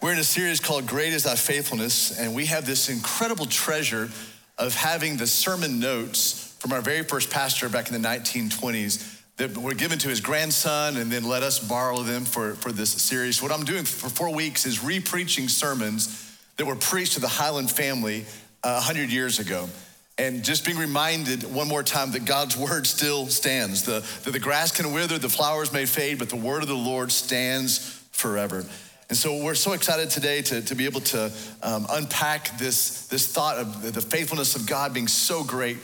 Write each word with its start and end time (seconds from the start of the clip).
We're 0.00 0.14
in 0.14 0.18
a 0.18 0.24
series 0.24 0.58
called 0.58 0.86
Great 0.86 1.12
is 1.12 1.24
Thy 1.24 1.36
Faithfulness, 1.36 2.18
and 2.18 2.34
we 2.34 2.46
have 2.46 2.64
this 2.64 2.88
incredible 2.88 3.44
treasure 3.46 4.08
of 4.56 4.74
having 4.74 5.18
the 5.18 5.26
sermon 5.26 5.78
notes 5.78 6.47
from 6.58 6.72
our 6.72 6.80
very 6.80 7.02
first 7.02 7.30
pastor 7.30 7.68
back 7.68 7.90
in 7.90 8.00
the 8.00 8.08
1920s 8.08 9.16
that 9.36 9.56
were 9.56 9.74
given 9.74 9.98
to 10.00 10.08
his 10.08 10.20
grandson 10.20 10.96
and 10.96 11.10
then 11.10 11.22
let 11.22 11.42
us 11.42 11.60
borrow 11.60 11.98
them 11.98 12.24
for, 12.24 12.54
for 12.54 12.72
this 12.72 12.90
series. 12.90 13.40
What 13.40 13.52
I'm 13.52 13.64
doing 13.64 13.84
for 13.84 14.08
four 14.08 14.34
weeks 14.34 14.66
is 14.66 14.82
re-preaching 14.82 15.48
sermons 15.48 16.36
that 16.56 16.66
were 16.66 16.74
preached 16.74 17.12
to 17.14 17.20
the 17.20 17.28
Highland 17.28 17.70
family 17.70 18.26
uh, 18.64 18.82
100 18.84 19.10
years 19.10 19.38
ago. 19.38 19.68
And 20.18 20.42
just 20.42 20.64
being 20.64 20.78
reminded 20.78 21.44
one 21.44 21.68
more 21.68 21.84
time 21.84 22.10
that 22.12 22.24
God's 22.24 22.56
word 22.56 22.88
still 22.88 23.28
stands. 23.28 23.84
The, 23.84 24.04
that 24.24 24.32
the 24.32 24.40
grass 24.40 24.72
can 24.72 24.92
wither, 24.92 25.16
the 25.16 25.28
flowers 25.28 25.72
may 25.72 25.86
fade, 25.86 26.18
but 26.18 26.28
the 26.28 26.36
word 26.36 26.62
of 26.62 26.68
the 26.68 26.74
Lord 26.74 27.12
stands 27.12 27.78
forever. 28.10 28.64
And 29.08 29.16
so 29.16 29.42
we're 29.42 29.54
so 29.54 29.72
excited 29.72 30.10
today 30.10 30.42
to, 30.42 30.60
to 30.62 30.74
be 30.74 30.84
able 30.84 31.00
to 31.02 31.32
um, 31.62 31.86
unpack 31.88 32.58
this, 32.58 33.06
this 33.06 33.32
thought 33.32 33.56
of 33.56 33.94
the 33.94 34.02
faithfulness 34.02 34.56
of 34.56 34.66
God 34.66 34.92
being 34.92 35.06
so 35.06 35.44
great 35.44 35.78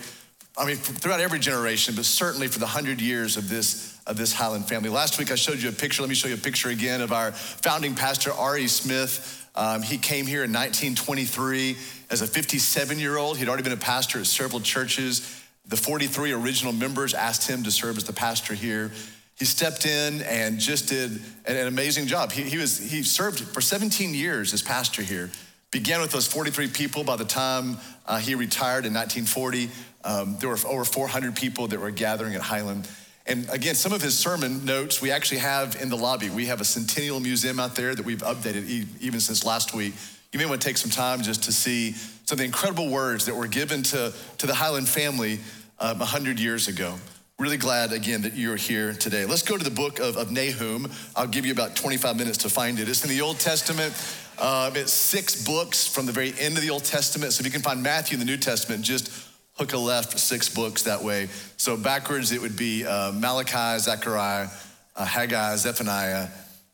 I 0.57 0.67
mean, 0.67 0.77
throughout 0.77 1.21
every 1.21 1.41
generation, 1.41 1.97
but 1.97 2.05
certainly 2.05 2.47
for 2.47 2.61
the 2.61 2.67
hundred 2.67 3.01
years 3.01 3.37
of 3.37 3.49
this, 3.49 3.99
of 4.07 4.17
this 4.17 4.33
Highland 4.33 4.69
family. 4.69 4.89
Last 4.89 5.19
week, 5.19 5.33
I 5.33 5.35
showed 5.35 5.61
you 5.61 5.69
a 5.69 5.73
picture. 5.73 6.01
Let 6.01 6.09
me 6.09 6.15
show 6.15 6.29
you 6.29 6.35
a 6.35 6.39
picture 6.39 6.69
again 6.69 7.01
of 7.01 7.13
our 7.13 7.33
founding 7.33 7.97
pastor, 7.97 8.33
R.E. 8.33 8.69
Smith. 8.69 9.49
Um, 9.57 9.83
he 9.83 9.99
came 9.99 10.27
here 10.27 10.45
in 10.45 10.53
1923 10.53 11.77
as 12.11 12.23
a 12.23 12.27
57 12.27 12.99
year 13.01 13.17
old. 13.17 13.37
He'd 13.39 13.49
already 13.49 13.65
been 13.65 13.73
a 13.73 13.77
pastor 13.77 14.21
at 14.21 14.27
several 14.27 14.61
churches. 14.61 15.43
The 15.67 15.77
43 15.77 16.33
original 16.33 16.73
members 16.73 17.15
asked 17.15 17.49
him 17.49 17.65
to 17.65 17.73
serve 17.73 17.97
as 17.97 18.05
the 18.05 18.13
pastor 18.13 18.55
here. 18.55 18.93
He 19.37 19.47
stepped 19.47 19.87
in 19.87 20.23
and 20.23 20.61
just 20.61 20.89
did 20.89 21.11
an, 21.47 21.57
an 21.57 21.67
amazing 21.67 22.07
job. 22.07 22.31
He, 22.31 22.43
he, 22.43 22.59
was, 22.59 22.79
he 22.79 23.03
served 23.03 23.41
for 23.41 23.61
17 23.61 24.15
years 24.15 24.53
as 24.55 24.63
pastor 24.63 25.03
here. 25.03 25.31
Began 25.73 26.01
with 26.01 26.13
those 26.13 26.29
43 26.29 26.69
people 26.69 27.03
by 27.03 27.17
the 27.17 27.25
time 27.25 27.79
uh, 28.07 28.19
he 28.19 28.37
retired 28.37 28.87
in 28.87 28.95
1940. 28.95 29.71
Um, 30.05 30.37
there 30.39 30.49
were 30.49 30.59
over 30.67 30.85
400 30.85 31.35
people 31.35 31.69
that 31.69 31.81
were 31.81 31.91
gathering 31.91 32.35
at 32.35 32.43
Highland. 32.43 32.89
And 33.27 33.49
again, 33.51 33.75
some 33.75 33.93
of 33.93 34.03
his 34.03 34.19
sermon 34.19 34.65
notes 34.65 35.01
we 35.01 35.11
actually 35.11 35.39
have 35.39 35.81
in 35.81 35.89
the 35.89 35.97
lobby. 35.97 36.29
We 36.29 36.47
have 36.47 36.61
a 36.61 36.65
Centennial 36.65 37.21
Museum 37.21 37.59
out 37.59 37.75
there 37.75 37.95
that 37.95 38.05
we've 38.05 38.19
updated 38.19 38.69
e- 38.69 38.87
even 39.01 39.21
since 39.21 39.45
last 39.45 39.75
week. 39.75 39.95
You 40.33 40.39
may 40.39 40.47
want 40.47 40.61
to 40.61 40.67
take 40.67 40.77
some 40.77 40.91
time 40.91 41.23
just 41.23 41.45
to 41.45 41.53
see 41.53 41.93
some 41.93 42.35
of 42.35 42.39
the 42.39 42.45
incredible 42.45 42.91
words 42.91 43.25
that 43.27 43.35
were 43.35 43.47
given 43.47 43.83
to, 43.85 44.13
to 44.39 44.47
the 44.47 44.55
Highland 44.55 44.89
family 44.89 45.39
um, 45.79 45.99
100 46.01 46.39
years 46.39 46.69
ago. 46.69 46.97
Really 47.39 47.57
glad, 47.57 47.93
again, 47.93 48.23
that 48.23 48.35
you're 48.35 48.57
here 48.57 48.93
today. 48.93 49.25
Let's 49.25 49.43
go 49.43 49.57
to 49.57 49.65
the 49.65 49.71
book 49.71 50.01
of, 50.01 50.17
of 50.17 50.31
Nahum. 50.31 50.91
I'll 51.17 51.27
give 51.27 51.47
you 51.47 51.53
about 51.53 51.77
25 51.77 52.17
minutes 52.17 52.39
to 52.39 52.49
find 52.49 52.79
it. 52.79 52.89
It's 52.89 53.03
in 53.03 53.11
the 53.11 53.21
Old 53.23 53.41
Testament. 53.41 53.93
Uh, 54.39 54.71
it's 54.75 54.93
six 54.93 55.45
books 55.45 55.87
from 55.87 56.07
the 56.07 56.13
very 56.13 56.35
end 56.39 56.57
of 56.57 56.63
the 56.63 56.71
Old 56.71 56.85
Testament. 56.85 57.33
So 57.33 57.41
if 57.41 57.47
you 57.47 57.53
can 57.53 57.63
find 57.63 57.83
Matthew 57.83 58.17
in 58.17 58.21
the 58.21 58.27
New 58.27 58.37
Testament, 58.37 58.83
just 58.83 59.11
hook 59.55 59.73
a 59.73 59.79
left 59.79 60.19
six 60.19 60.49
books 60.49 60.83
that 60.83 61.03
way. 61.03 61.29
So 61.57 61.77
backwards, 61.77 62.33
it 62.33 62.41
would 62.41 62.57
be 62.57 62.85
uh, 62.85 63.13
Malachi, 63.13 63.79
Zechariah, 63.79 64.49
uh, 64.97 65.05
Haggai, 65.05 65.57
Zephaniah, 65.57 66.29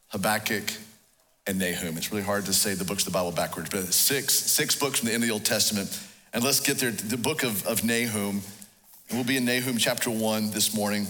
Habakkuk, 0.08 0.70
and 1.46 1.58
Nahum. 1.58 1.96
It's 1.96 2.10
really 2.10 2.24
hard 2.24 2.46
to 2.46 2.52
say 2.52 2.74
the 2.74 2.84
books 2.84 3.06
of 3.06 3.12
the 3.12 3.18
Bible 3.18 3.32
backwards, 3.32 3.70
but 3.70 3.84
six, 3.92 4.34
six 4.34 4.76
books 4.76 5.00
from 5.00 5.08
the 5.08 5.14
end 5.14 5.22
of 5.22 5.28
the 5.28 5.32
Old 5.32 5.44
Testament. 5.44 6.00
And 6.32 6.44
let's 6.44 6.60
get 6.60 6.78
there. 6.78 6.90
The 6.90 7.16
book 7.16 7.42
of, 7.42 7.66
of 7.66 7.84
Nahum. 7.84 8.42
We'll 9.12 9.24
be 9.24 9.36
in 9.36 9.44
Nahum 9.44 9.78
chapter 9.78 10.10
one 10.10 10.50
this 10.52 10.74
morning. 10.74 11.06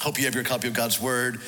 Hope 0.00 0.18
you 0.18 0.26
have 0.26 0.34
your 0.34 0.44
copy 0.44 0.68
of 0.68 0.74
God's 0.74 1.00
word. 1.00 1.40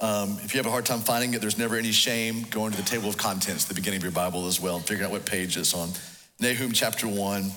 Um, 0.00 0.38
if 0.42 0.54
you 0.54 0.58
have 0.58 0.66
a 0.66 0.70
hard 0.70 0.86
time 0.86 1.00
finding 1.00 1.34
it, 1.34 1.40
there's 1.40 1.58
never 1.58 1.76
any 1.76 1.92
shame 1.92 2.46
going 2.50 2.72
to 2.72 2.76
the 2.76 2.88
table 2.88 3.08
of 3.08 3.16
contents, 3.16 3.64
the 3.64 3.74
beginning 3.74 3.98
of 3.98 4.02
your 4.02 4.12
Bible 4.12 4.46
as 4.46 4.60
well, 4.60 4.76
and 4.76 4.84
figuring 4.84 5.06
out 5.06 5.12
what 5.12 5.26
page 5.26 5.56
it's 5.56 5.74
on. 5.74 5.90
Nahum 6.38 6.72
chapter 6.72 7.06
one. 7.06 7.50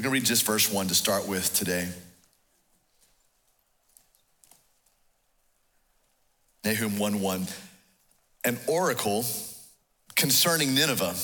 We're 0.00 0.04
going 0.04 0.14
to 0.14 0.20
read 0.20 0.26
just 0.28 0.46
verse 0.46 0.72
1 0.72 0.88
to 0.88 0.94
start 0.94 1.28
with 1.28 1.52
today. 1.52 1.86
Nahum 6.64 6.98
1 6.98 7.20
1. 7.20 7.46
An 8.46 8.58
oracle 8.66 9.26
concerning 10.16 10.74
Nineveh, 10.74 11.14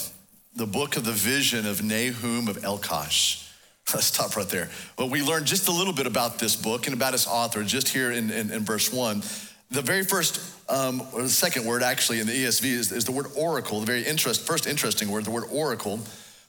the 0.56 0.66
book 0.66 0.98
of 0.98 1.06
the 1.06 1.12
vision 1.12 1.66
of 1.66 1.82
Nahum 1.82 2.48
of 2.48 2.58
Elkosh. 2.58 3.50
Let's 3.94 4.08
stop 4.08 4.36
right 4.36 4.46
there. 4.46 4.68
Well, 4.98 5.08
we 5.08 5.22
learned 5.22 5.46
just 5.46 5.68
a 5.68 5.72
little 5.72 5.94
bit 5.94 6.06
about 6.06 6.38
this 6.38 6.54
book 6.54 6.86
and 6.86 6.92
about 6.92 7.14
its 7.14 7.26
author 7.26 7.64
just 7.64 7.88
here 7.88 8.12
in, 8.12 8.30
in, 8.30 8.50
in 8.50 8.62
verse 8.62 8.92
1. 8.92 9.22
The 9.70 9.80
very 9.80 10.04
first, 10.04 10.38
um, 10.68 11.00
or 11.14 11.22
the 11.22 11.30
second 11.30 11.64
word 11.64 11.82
actually 11.82 12.20
in 12.20 12.26
the 12.26 12.44
ESV 12.44 12.64
is, 12.66 12.92
is 12.92 13.06
the 13.06 13.12
word 13.12 13.28
oracle, 13.38 13.80
the 13.80 13.86
very 13.86 14.04
interest, 14.04 14.46
first 14.46 14.66
interesting 14.66 15.10
word, 15.10 15.24
the 15.24 15.30
word 15.30 15.44
oracle. 15.50 15.98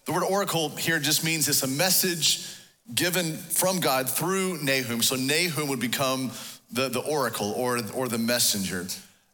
The 0.07 0.13
word 0.13 0.23
oracle 0.23 0.69
here 0.69 1.00
just 1.00 1.25
means 1.25 1.50
it's 1.50 1.63
a 1.63 1.68
message 1.68 2.47
given 2.95 3.34
from 3.35 3.81
God 3.81 4.09
through 4.09 4.57
Nahum. 4.63 5.01
So 5.01 5.18
Nahum 5.18 5.68
would 5.68 5.81
become 5.81 6.31
the, 6.72 6.88
the 6.88 7.01
oracle 7.01 7.51
or, 7.57 7.81
or 7.94 8.07
the 8.07 8.17
messenger. 8.17 8.88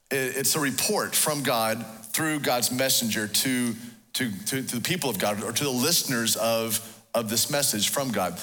It's 0.09 0.55
a 0.55 0.59
report 0.59 1.13
from 1.13 1.43
God 1.43 1.85
through 2.07 2.39
God's 2.39 2.71
messenger 2.71 3.27
to, 3.27 3.75
to, 4.13 4.31
to, 4.31 4.63
to 4.63 4.75
the 4.75 4.81
people 4.81 5.11
of 5.11 5.19
God 5.19 5.43
or 5.43 5.51
to 5.51 5.63
the 5.63 5.69
listeners 5.69 6.35
of, 6.37 7.03
of 7.13 7.29
this 7.29 7.51
message 7.51 7.89
from 7.89 8.11
God. 8.11 8.39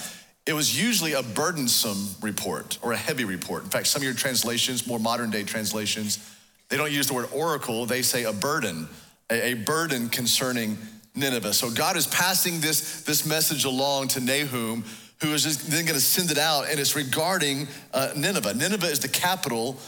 It 0.46 0.52
was 0.52 0.80
usually 0.80 1.14
a 1.14 1.24
burdensome 1.24 2.14
report 2.20 2.78
or 2.80 2.92
a 2.92 2.96
heavy 2.96 3.24
report. 3.24 3.64
In 3.64 3.70
fact, 3.70 3.88
some 3.88 4.02
of 4.02 4.04
your 4.04 4.14
translations, 4.14 4.86
more 4.86 5.00
modern 5.00 5.30
day 5.30 5.42
translations, 5.42 6.19
they 6.69 6.76
don't 6.76 6.92
use 6.92 7.08
the 7.08 7.14
word 7.14 7.28
oracle, 7.32 7.86
they 7.86 8.02
say 8.02 8.22
a 8.22 8.32
burden, 8.32 8.88
a, 9.30 9.50
a 9.50 9.54
burden 9.54 10.08
concerning 10.08 10.78
Nineveh. 11.15 11.53
So 11.53 11.71
God 11.71 11.97
is 11.97 12.06
passing 12.06 12.60
this, 12.60 13.03
this 13.03 13.26
message 13.26 13.65
along 13.65 14.09
to 14.09 14.21
Nahum, 14.21 14.84
who 15.21 15.32
is 15.34 15.69
then 15.69 15.84
going 15.84 15.98
to 15.98 16.00
send 16.00 16.31
it 16.31 16.38
out, 16.38 16.69
and 16.71 16.81
it's 16.81 16.97
regarding 16.97 17.69
uh, 17.93 18.12
Nineveh. 18.16 18.54
Nineveh 18.54 18.87
is 18.87 19.00
the 19.00 19.09
capital 19.09 19.78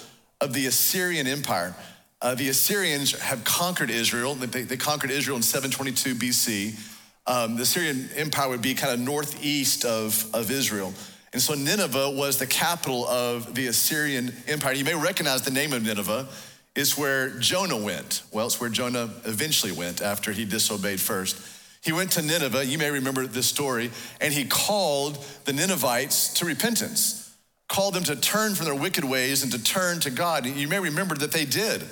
of 0.40 0.52
the 0.52 0.66
Assyrian 0.66 1.26
Empire. 1.26 1.74
Uh, 2.20 2.34
the 2.34 2.48
Assyrians 2.48 3.18
have 3.18 3.42
conquered 3.44 3.90
Israel. 3.90 4.34
They, 4.34 4.62
they 4.62 4.76
conquered 4.76 5.10
Israel 5.10 5.36
in 5.36 5.42
722 5.42 6.14
BC. 6.14 6.78
Um, 7.26 7.56
the 7.56 7.62
Assyrian 7.62 8.08
Empire 8.16 8.48
would 8.48 8.62
be 8.62 8.74
kind 8.74 8.92
of 8.92 9.00
northeast 9.00 9.84
of, 9.84 10.28
of 10.34 10.50
Israel. 10.50 10.92
And 11.32 11.40
so 11.40 11.54
Nineveh 11.54 12.10
was 12.10 12.38
the 12.38 12.46
capital 12.46 13.06
of 13.06 13.54
the 13.54 13.68
Assyrian 13.68 14.34
Empire. 14.46 14.74
You 14.74 14.84
may 14.84 14.94
recognize 14.94 15.42
the 15.42 15.50
name 15.50 15.72
of 15.72 15.82
Nineveh. 15.82 16.28
It's 16.74 16.96
where 16.96 17.30
Jonah 17.38 17.76
went. 17.76 18.22
Well, 18.32 18.46
it's 18.46 18.60
where 18.60 18.70
Jonah 18.70 19.10
eventually 19.24 19.72
went 19.72 20.00
after 20.00 20.32
he 20.32 20.44
disobeyed 20.44 21.00
first. 21.00 21.40
He 21.82 21.92
went 21.92 22.12
to 22.12 22.22
Nineveh, 22.22 22.64
you 22.64 22.78
may 22.78 22.90
remember 22.90 23.26
this 23.26 23.46
story, 23.46 23.90
and 24.20 24.32
he 24.32 24.44
called 24.44 25.18
the 25.44 25.52
Ninevites 25.52 26.34
to 26.34 26.44
repentance, 26.44 27.34
called 27.68 27.94
them 27.94 28.04
to 28.04 28.14
turn 28.14 28.54
from 28.54 28.66
their 28.66 28.74
wicked 28.74 29.04
ways 29.04 29.42
and 29.42 29.50
to 29.52 29.62
turn 29.62 29.98
to 30.00 30.10
God. 30.10 30.46
You 30.46 30.68
may 30.68 30.78
remember 30.78 31.16
that 31.16 31.32
they 31.32 31.44
did. 31.44 31.82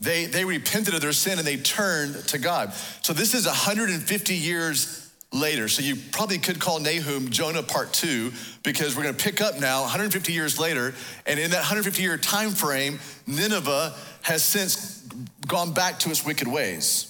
They, 0.00 0.24
they 0.24 0.44
repented 0.44 0.94
of 0.94 1.00
their 1.00 1.12
sin 1.12 1.38
and 1.38 1.46
they 1.46 1.58
turned 1.58 2.16
to 2.28 2.38
God. 2.38 2.72
So 3.02 3.12
this 3.12 3.34
is 3.34 3.46
150 3.46 4.34
years 4.34 4.99
later. 5.32 5.68
So 5.68 5.82
you 5.82 5.96
probably 6.12 6.38
could 6.38 6.58
call 6.58 6.80
Nahum 6.80 7.30
Jonah 7.30 7.62
part 7.62 7.92
two 7.92 8.32
because 8.62 8.96
we're 8.96 9.04
going 9.04 9.14
to 9.14 9.22
pick 9.22 9.40
up 9.40 9.60
now 9.60 9.82
150 9.82 10.32
years 10.32 10.58
later. 10.58 10.94
And 11.26 11.38
in 11.38 11.50
that 11.52 11.58
150 11.58 12.02
year 12.02 12.16
time 12.16 12.50
frame, 12.50 12.98
Nineveh 13.26 13.94
has 14.22 14.42
since 14.42 15.02
gone 15.46 15.72
back 15.72 15.98
to 16.00 16.10
its 16.10 16.24
wicked 16.24 16.48
ways. 16.48 17.06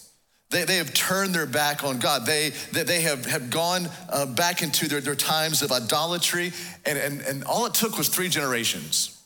They, 0.50 0.64
they 0.64 0.76
have 0.76 0.92
turned 0.92 1.34
their 1.34 1.46
back 1.46 1.84
on 1.84 1.98
God. 1.98 2.26
They, 2.26 2.50
they, 2.72 2.82
they 2.82 3.00
have, 3.02 3.24
have 3.26 3.50
gone 3.50 3.88
uh, 4.08 4.26
back 4.26 4.62
into 4.62 4.88
their, 4.88 5.00
their 5.00 5.14
times 5.14 5.62
of 5.62 5.70
idolatry. 5.70 6.52
And, 6.84 6.98
and, 6.98 7.20
and 7.22 7.44
all 7.44 7.66
it 7.66 7.74
took 7.74 7.96
was 7.96 8.08
three 8.08 8.28
generations. 8.28 9.16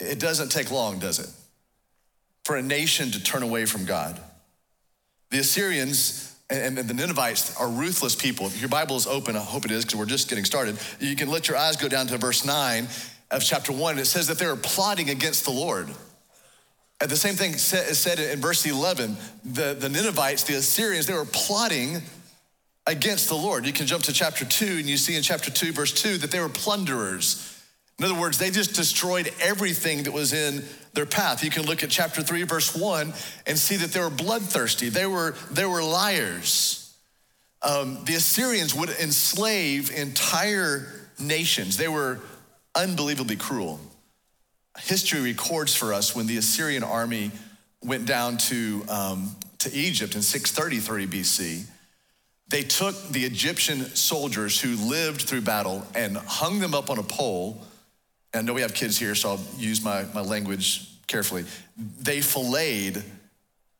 It 0.00 0.18
doesn't 0.18 0.50
take 0.50 0.70
long, 0.70 0.98
does 0.98 1.18
it? 1.20 1.30
For 2.44 2.56
a 2.56 2.62
nation 2.62 3.12
to 3.12 3.22
turn 3.22 3.42
away 3.42 3.64
from 3.64 3.84
God. 3.84 4.20
The 5.30 5.38
Assyrians 5.38 6.27
and, 6.50 6.78
and 6.78 6.88
the 6.88 6.94
Ninevites 6.94 7.56
are 7.58 7.68
ruthless 7.68 8.14
people. 8.14 8.46
If 8.46 8.60
your 8.60 8.70
Bible 8.70 8.96
is 8.96 9.06
open, 9.06 9.36
I 9.36 9.40
hope 9.40 9.64
it 9.64 9.70
is 9.70 9.84
because 9.84 9.98
we're 9.98 10.06
just 10.06 10.28
getting 10.28 10.44
started. 10.44 10.78
You 10.98 11.14
can 11.14 11.28
let 11.28 11.48
your 11.48 11.56
eyes 11.56 11.76
go 11.76 11.88
down 11.88 12.06
to 12.06 12.16
verse 12.16 12.44
9 12.44 12.88
of 13.30 13.42
chapter 13.42 13.72
1. 13.72 13.92
And 13.92 14.00
it 14.00 14.06
says 14.06 14.28
that 14.28 14.38
they 14.38 14.46
are 14.46 14.56
plotting 14.56 15.10
against 15.10 15.44
the 15.44 15.50
Lord. 15.50 15.88
And 17.00 17.10
the 17.10 17.16
same 17.16 17.34
thing 17.34 17.52
is 17.52 17.62
said 17.62 18.18
in 18.18 18.40
verse 18.40 18.64
11. 18.64 19.16
The, 19.44 19.76
the 19.78 19.88
Ninevites, 19.88 20.44
the 20.44 20.54
Assyrians, 20.54 21.06
they 21.06 21.14
were 21.14 21.26
plotting 21.26 22.02
against 22.86 23.28
the 23.28 23.36
Lord. 23.36 23.66
You 23.66 23.72
can 23.72 23.86
jump 23.86 24.04
to 24.04 24.12
chapter 24.12 24.44
2 24.44 24.64
and 24.64 24.86
you 24.86 24.96
see 24.96 25.16
in 25.16 25.22
chapter 25.22 25.50
2, 25.50 25.72
verse 25.72 25.92
2, 25.92 26.18
that 26.18 26.30
they 26.30 26.40
were 26.40 26.48
plunderers. 26.48 27.62
In 27.98 28.04
other 28.04 28.18
words, 28.18 28.38
they 28.38 28.50
just 28.50 28.74
destroyed 28.74 29.32
everything 29.40 30.04
that 30.04 30.12
was 30.12 30.32
in 30.32 30.64
their 30.98 31.06
path. 31.06 31.44
You 31.44 31.50
can 31.50 31.62
look 31.62 31.84
at 31.84 31.90
chapter 31.90 32.22
3, 32.22 32.42
verse 32.42 32.74
1, 32.74 33.14
and 33.46 33.56
see 33.56 33.76
that 33.76 33.92
they 33.92 34.00
were 34.00 34.10
bloodthirsty. 34.10 34.88
They 34.88 35.06
were, 35.06 35.36
they 35.52 35.64
were 35.64 35.80
liars. 35.80 36.92
Um, 37.62 38.00
the 38.04 38.16
Assyrians 38.16 38.74
would 38.74 38.90
enslave 38.90 39.92
entire 39.96 40.88
nations, 41.20 41.76
they 41.76 41.86
were 41.86 42.18
unbelievably 42.74 43.36
cruel. 43.36 43.78
History 44.78 45.20
records 45.20 45.74
for 45.74 45.94
us 45.94 46.16
when 46.16 46.26
the 46.26 46.36
Assyrian 46.36 46.82
army 46.82 47.30
went 47.80 48.04
down 48.04 48.36
to, 48.38 48.84
um, 48.88 49.36
to 49.58 49.72
Egypt 49.72 50.16
in 50.16 50.22
633 50.22 51.06
BC. 51.06 51.64
They 52.48 52.62
took 52.62 53.08
the 53.10 53.24
Egyptian 53.24 53.84
soldiers 53.94 54.60
who 54.60 54.74
lived 54.74 55.22
through 55.22 55.42
battle 55.42 55.86
and 55.94 56.16
hung 56.16 56.58
them 56.58 56.74
up 56.74 56.90
on 56.90 56.98
a 56.98 57.04
pole 57.04 57.62
I 58.34 58.42
know 58.42 58.52
we 58.52 58.60
have 58.60 58.74
kids 58.74 58.98
here, 58.98 59.14
so 59.14 59.30
I'll 59.30 59.40
use 59.56 59.82
my, 59.82 60.04
my 60.14 60.20
language 60.20 60.88
carefully. 61.06 61.44
They 61.76 62.20
filleted 62.20 63.02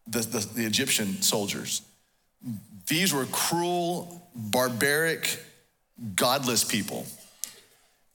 the, 0.07 0.21
the, 0.21 0.39
the 0.55 0.65
Egyptian 0.65 1.21
soldiers. 1.21 1.83
These 2.87 3.13
were 3.13 3.27
cruel, 3.27 4.31
barbaric, 4.35 5.39
godless 6.15 6.65
people. 6.65 7.07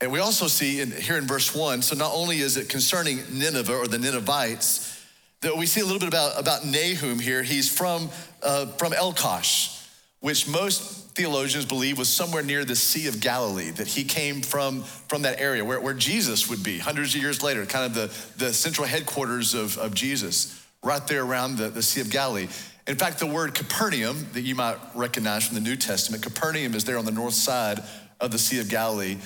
And 0.02 0.12
we 0.12 0.20
also 0.20 0.48
see 0.48 0.82
in, 0.82 0.92
here 0.92 1.18
in 1.18 1.28
verse 1.28 1.56
one, 1.56 1.82
so 1.82 1.96
not 1.96 2.12
only 2.14 2.40
is 2.40 2.58
it 2.58 2.68
concerning 2.68 3.20
Nineveh 3.32 3.76
or 3.76 3.88
the 3.88 4.00
Ninevites, 4.00 5.02
that 5.42 5.56
we 5.56 5.66
see 5.66 5.82
a 5.82 5.84
little 5.84 6.00
bit 6.00 6.08
about, 6.08 6.40
about 6.40 6.66
Nahum 6.66 7.20
here. 7.20 7.44
He's 7.44 7.70
from, 7.70 8.10
uh, 8.42 8.66
from 8.78 8.94
Elkosh, 8.94 9.83
which 10.24 10.48
most 10.48 11.10
theologians 11.16 11.66
believe 11.66 11.98
was 11.98 12.08
somewhere 12.08 12.42
near 12.42 12.64
the 12.64 12.78
Sea 12.78 13.08
of 13.08 13.20
Galilee, 13.20 13.72
that 13.72 13.88
he 13.88 14.06
came 14.06 14.42
from, 14.42 14.84
from 14.84 15.24
that 15.24 15.38
area 15.38 15.66
where, 15.66 15.82
where 15.82 15.94
Jesus 15.94 16.50
would 16.50 16.64
be 16.64 16.78
hundreds 16.78 17.14
of 17.14 17.22
years 17.22 17.44
later, 17.44 17.66
kind 17.66 17.86
of 17.86 17.94
the, 17.94 18.46
the 18.46 18.54
central 18.54 18.88
headquarters 18.88 19.54
of, 19.54 19.78
of 19.78 19.94
Jesus, 19.94 20.66
right 20.82 21.06
there 21.08 21.26
around 21.26 21.58
the, 21.58 21.68
the 21.68 21.84
Sea 21.84 22.00
of 22.00 22.10
Galilee. 22.10 22.48
In 22.88 22.96
fact, 22.96 23.20
the 23.20 23.28
word 23.28 23.54
Capernaum, 23.54 24.26
that 24.32 24.44
you 24.44 24.56
might 24.56 24.78
recognize 24.96 25.46
from 25.46 25.56
the 25.56 25.62
New 25.62 25.76
Testament, 25.76 26.24
Capernaum 26.24 26.74
is 26.74 26.86
there 26.86 26.98
on 26.98 27.04
the 27.04 27.12
north 27.12 27.34
side 27.34 27.84
of 28.22 28.32
the 28.32 28.40
Sea 28.40 28.62
of 28.62 28.70
Galilee. 28.70 29.18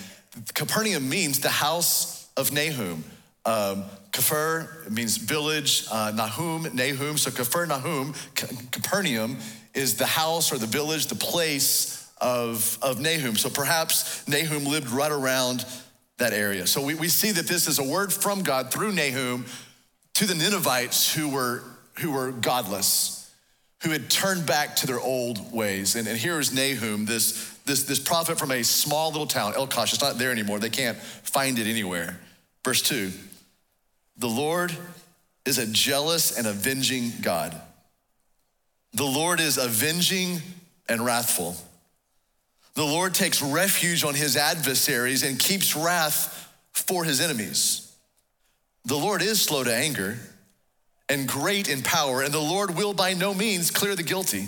Capernaum 0.56 1.08
means 1.08 1.42
the 1.42 1.50
house 1.50 2.28
of 2.36 2.52
Nahum. 2.52 3.04
Um, 3.46 3.84
means 4.90 5.18
village, 5.18 5.86
uh, 5.92 6.12
Nahum, 6.16 6.68
Nahum. 6.74 7.18
So 7.18 7.30
Kafir 7.30 7.68
Nahum, 7.68 8.16
Capernaum 8.72 9.38
is 9.78 9.94
the 9.94 10.08
house 10.08 10.52
or 10.52 10.58
the 10.58 10.66
village, 10.66 11.06
the 11.06 11.16
place 11.16 12.12
of, 12.20 12.80
of 12.82 13.00
Nahum. 13.00 13.36
So 13.36 13.50
perhaps 13.50 14.28
Nahum 14.28 14.66
lived 14.66 14.90
right 14.90 15.12
around 15.12 15.66
that 16.18 16.34
area. 16.34 16.66
So 16.66 16.82
we, 16.82 16.96
we 16.96 17.08
see 17.08 17.32
that 17.32 17.48
this 17.48 17.68
is 17.68 17.78
a 17.78 17.84
word 17.84 18.12
from 18.12 18.42
God 18.42 18.72
through 18.72 18.92
Nahum 18.94 19.46
to 20.16 20.26
the 20.26 20.34
Ninevites 20.34 21.14
who 21.14 21.30
were, 21.30 21.64
who 22.00 22.12
were 22.12 22.32
godless, 22.32 23.32
who 23.84 23.92
had 23.92 24.10
turned 24.10 24.48
back 24.48 24.76
to 24.78 24.88
their 24.88 25.00
old 25.00 25.54
ways. 25.54 25.96
And, 25.96 26.08
and 26.08 26.18
here 26.18 26.40
is 26.40 26.52
Nahum, 26.52 27.06
this, 27.06 27.56
this, 27.66 27.84
this 27.84 28.00
prophet 28.00 28.40
from 28.40 28.50
a 28.50 28.64
small 28.64 29.12
little 29.12 29.28
town, 29.28 29.54
Elkosh. 29.54 29.94
It's 29.94 30.02
not 30.02 30.18
there 30.18 30.32
anymore. 30.32 30.58
They 30.58 30.72
can't 30.72 30.98
find 30.98 31.60
it 31.60 31.68
anywhere. 31.68 32.20
Verse 32.66 32.82
2 32.82 33.12
The 34.18 34.28
Lord 34.28 34.76
is 35.46 35.60
a 35.60 35.68
jealous 35.68 36.36
and 36.36 36.48
avenging 36.48 37.12
God 37.22 37.62
the 38.94 39.04
Lord 39.04 39.40
is 39.40 39.58
avenging 39.58 40.42
and 40.90 41.04
wrathful. 41.04 41.56
The 42.74 42.84
Lord 42.84 43.14
takes 43.14 43.42
refuge 43.42 44.04
on 44.04 44.14
his 44.14 44.38
adversaries 44.38 45.24
and 45.24 45.40
keeps 45.40 45.76
wrath 45.76 46.54
for 46.72 47.04
his 47.04 47.22
enemies. 47.22 47.92
The 48.86 48.98
Lord 48.98 49.22
is 49.22 49.42
slow 49.42 49.64
to 49.64 49.74
anger 49.74 50.18
and 51.10 51.28
great 51.28 51.70
in 51.70 51.82
power, 51.82 52.22
and 52.22 52.34
the 52.34 52.40
Lord 52.40 52.76
will 52.76 52.94
by 52.94 53.14
no 53.14 53.34
means 53.34 53.72
clear 53.72 53.96
the 53.96 54.04
guilty. 54.04 54.48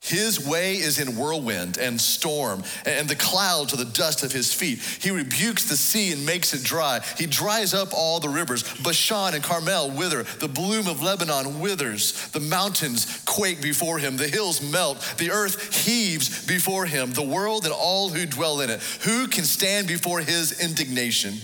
His 0.00 0.44
way 0.44 0.76
is 0.76 0.98
in 0.98 1.16
whirlwind 1.16 1.76
and 1.76 2.00
storm, 2.00 2.64
and 2.86 3.06
the 3.06 3.14
clouds 3.14 3.74
are 3.74 3.76
the 3.76 3.84
dust 3.84 4.24
of 4.24 4.32
his 4.32 4.52
feet. 4.52 4.80
He 4.80 5.10
rebukes 5.10 5.68
the 5.68 5.76
sea 5.76 6.10
and 6.12 6.24
makes 6.24 6.54
it 6.54 6.64
dry. 6.64 7.00
He 7.18 7.26
dries 7.26 7.74
up 7.74 7.90
all 7.92 8.18
the 8.18 8.28
rivers. 8.30 8.62
Bashan 8.82 9.34
and 9.34 9.44
Carmel 9.44 9.90
wither. 9.90 10.22
The 10.22 10.48
bloom 10.48 10.88
of 10.88 11.02
Lebanon 11.02 11.60
withers. 11.60 12.28
The 12.30 12.40
mountains 12.40 13.22
quake 13.26 13.60
before 13.60 13.98
him. 13.98 14.16
The 14.16 14.26
hills 14.26 14.62
melt. 14.62 15.00
The 15.18 15.30
earth 15.30 15.84
heaves 15.84 16.46
before 16.46 16.86
him. 16.86 17.12
The 17.12 17.22
world 17.22 17.64
and 17.64 17.74
all 17.74 18.08
who 18.08 18.24
dwell 18.24 18.62
in 18.62 18.70
it. 18.70 18.80
Who 19.02 19.28
can 19.28 19.44
stand 19.44 19.86
before 19.86 20.20
his 20.20 20.60
indignation? 20.60 21.34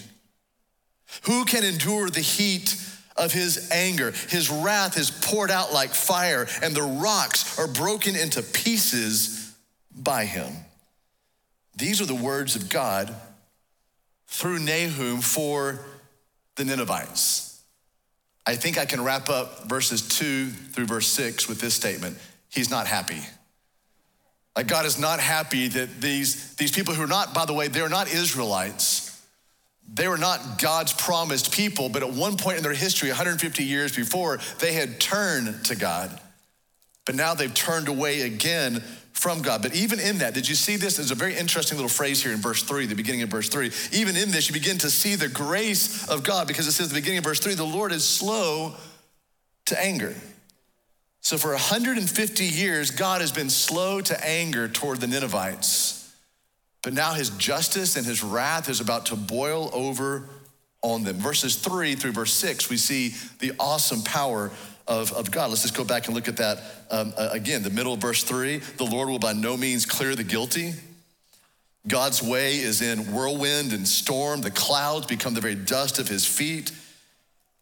Who 1.25 1.45
can 1.45 1.63
endure 1.63 2.09
the 2.09 2.21
heat 2.21 2.75
of 3.17 3.33
his 3.33 3.71
anger. 3.71 4.13
His 4.29 4.51
wrath 4.51 4.99
is 4.99 5.11
poured 5.11 5.51
out 5.51 5.73
like 5.73 5.91
fire, 5.91 6.47
and 6.63 6.75
the 6.75 6.83
rocks 6.83 7.59
are 7.59 7.69
broken 7.69 8.17
into 8.17 8.43
pieces 8.43 9.55
by 9.95 10.25
him. 10.25 10.53
These 11.77 12.01
are 12.01 12.07
the 12.07 12.15
words 12.15 12.57
of 12.57 12.69
God 12.69 13.15
through 14.27 14.59
Nahum 14.59 15.21
for 15.21 15.81
the 16.57 16.65
Ninevites. 16.65 17.63
I 18.47 18.55
think 18.55 18.79
I 18.79 18.85
can 18.85 19.03
wrap 19.03 19.29
up 19.29 19.69
verses 19.69 20.03
two 20.03 20.51
through 20.51 20.87
verse 20.87 21.07
six 21.07 21.49
with 21.49 21.61
this 21.61 21.75
statement 21.75 22.19
He's 22.49 22.71
not 22.71 22.87
happy. 22.87 23.21
Like, 24.57 24.69
God 24.69 24.87
is 24.87 24.99
not 24.99 25.21
happy 25.21 25.69
that 25.69 26.01
these, 26.01 26.55
these 26.55 26.73
people 26.73 26.95
who 26.95 27.03
are 27.03 27.09
not, 27.09 27.35
by 27.35 27.45
the 27.45 27.53
way, 27.53 27.69
they're 27.69 27.91
not 27.91 28.11
Israelites 28.11 29.06
they 29.93 30.09
were 30.09 30.19
not 30.19 30.59
God's 30.59 30.93
promised 30.93 31.53
people, 31.53 31.89
but 31.89 32.03
at 32.03 32.13
one 32.13 32.37
point 32.37 32.59
in 32.59 32.63
their 32.63 32.75
history, 32.75 33.09
150 33.09 33.65
years 33.65 33.95
before, 33.95 34.39
they 34.59 34.73
had 34.73 35.01
turned 35.01 35.65
to 35.67 35.77
God. 35.77 36.21
But 37.05 37.15
now 37.15 37.35
they've 37.35 37.53
turned 37.53 37.89
away 37.89 38.23
again 38.23 38.83
from 39.13 39.41
God. 39.41 39.63
But 39.63 39.75
even 39.75 39.99
in 39.99 40.19
that, 40.19 40.35
did 40.35 40.49
you 40.49 40.55
see 40.55 40.77
this? 40.77 40.97
There's 40.97 41.11
a 41.11 41.15
very 41.15 41.37
interesting 41.37 41.79
little 41.79 41.89
phrase 41.89 42.23
here 42.23 42.33
in 42.33 42.39
verse 42.39 42.63
three, 42.63 42.85
the 42.85 42.95
beginning 42.95 43.23
of 43.23 43.31
verse 43.31 43.49
three. 43.49 43.71
Even 43.93 44.17
in 44.17 44.31
this, 44.31 44.49
you 44.49 44.53
begin 44.53 44.77
to 44.79 44.91
see 44.91 45.15
the 45.15 45.29
grace 45.29 46.07
of 46.09 46.23
God 46.23 46.47
because 46.47 46.67
it 46.67 46.73
says 46.73 46.91
the 46.91 46.95
beginning 46.95 47.19
of 47.19 47.25
verse 47.25 47.41
three, 47.41 47.55
the 47.55 47.65
Lord 47.65 47.93
is 47.93 48.05
slow 48.05 48.75
to 49.67 49.83
anger. 49.83 50.15
So 51.21 51.39
for 51.39 51.51
150 51.51 52.45
years, 52.45 52.91
God 52.91 53.21
has 53.21 53.33
been 53.33 53.51
slow 53.51 54.01
to 54.03 54.25
anger 54.25 54.69
toward 54.69 55.01
the 55.01 55.07
Ninevites. 55.07 55.96
But 56.83 56.93
now 56.93 57.15
his 57.15 57.31
justice 57.31 57.97
and 57.97 58.07
his 58.07 58.23
wrath 58.23 58.69
is 58.69 58.81
about 58.81 59.07
to 59.07 59.17
boil 59.17 59.71
over 59.73 60.29
on 60.83 61.03
them. 61.03 61.17
Verses 61.17 61.57
three 61.57 61.97
through 61.97 62.13
verse 62.13 62.33
six, 62.33 62.71
we 62.71 62.77
see 62.77 63.15
the 63.41 63.53
awesome 63.59 64.03
power 64.03 64.53
of, 64.87 65.13
of 65.13 65.31
God. 65.33 65.51
Let's 65.51 65.63
just 65.63 65.77
go 65.77 65.85
back 65.85 66.07
and 66.07 66.15
look 66.15 66.29
at 66.29 66.37
that 66.37 66.63
um, 66.91 67.13
again. 67.17 67.65
The 67.65 67.71
middle 67.71 67.95
of 67.95 68.01
verse 68.01 68.23
three 68.23 68.59
the 68.77 68.85
Lord 68.85 69.09
will 69.09 69.19
by 69.19 69.33
no 69.33 69.57
means 69.57 69.85
clear 69.85 70.15
the 70.15 70.23
guilty. 70.23 70.75
God's 71.89 72.23
way 72.23 72.57
is 72.57 72.83
in 72.83 73.13
whirlwind 73.13 73.73
and 73.73 73.87
storm. 73.87 74.41
The 74.41 74.51
clouds 74.51 75.07
become 75.07 75.35
the 75.35 75.41
very 75.41 75.55
dust 75.55 75.99
of 75.99 76.09
his 76.09 76.27
feet. 76.27 76.73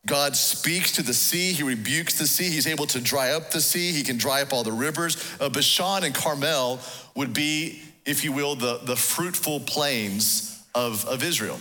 God 0.06 0.36
speaks 0.36 0.92
to 0.92 1.02
the 1.02 1.14
sea. 1.14 1.52
He 1.52 1.62
rebukes 1.62 2.18
the 2.18 2.26
sea. 2.26 2.50
He's 2.50 2.66
able 2.66 2.86
to 2.88 3.00
dry 3.00 3.32
up 3.32 3.50
the 3.50 3.60
sea. 3.60 3.92
He 3.92 4.02
can 4.02 4.18
dry 4.18 4.42
up 4.42 4.52
all 4.52 4.62
the 4.62 4.72
rivers. 4.72 5.16
Uh, 5.40 5.48
Bashan 5.48 6.04
and 6.04 6.14
Carmel 6.14 6.78
would 7.14 7.32
be 7.32 7.80
if 8.06 8.24
you 8.24 8.32
will, 8.32 8.54
the, 8.54 8.78
the 8.84 8.96
fruitful 8.96 9.60
plains 9.60 10.62
of, 10.74 11.06
of 11.06 11.22
Israel. 11.22 11.58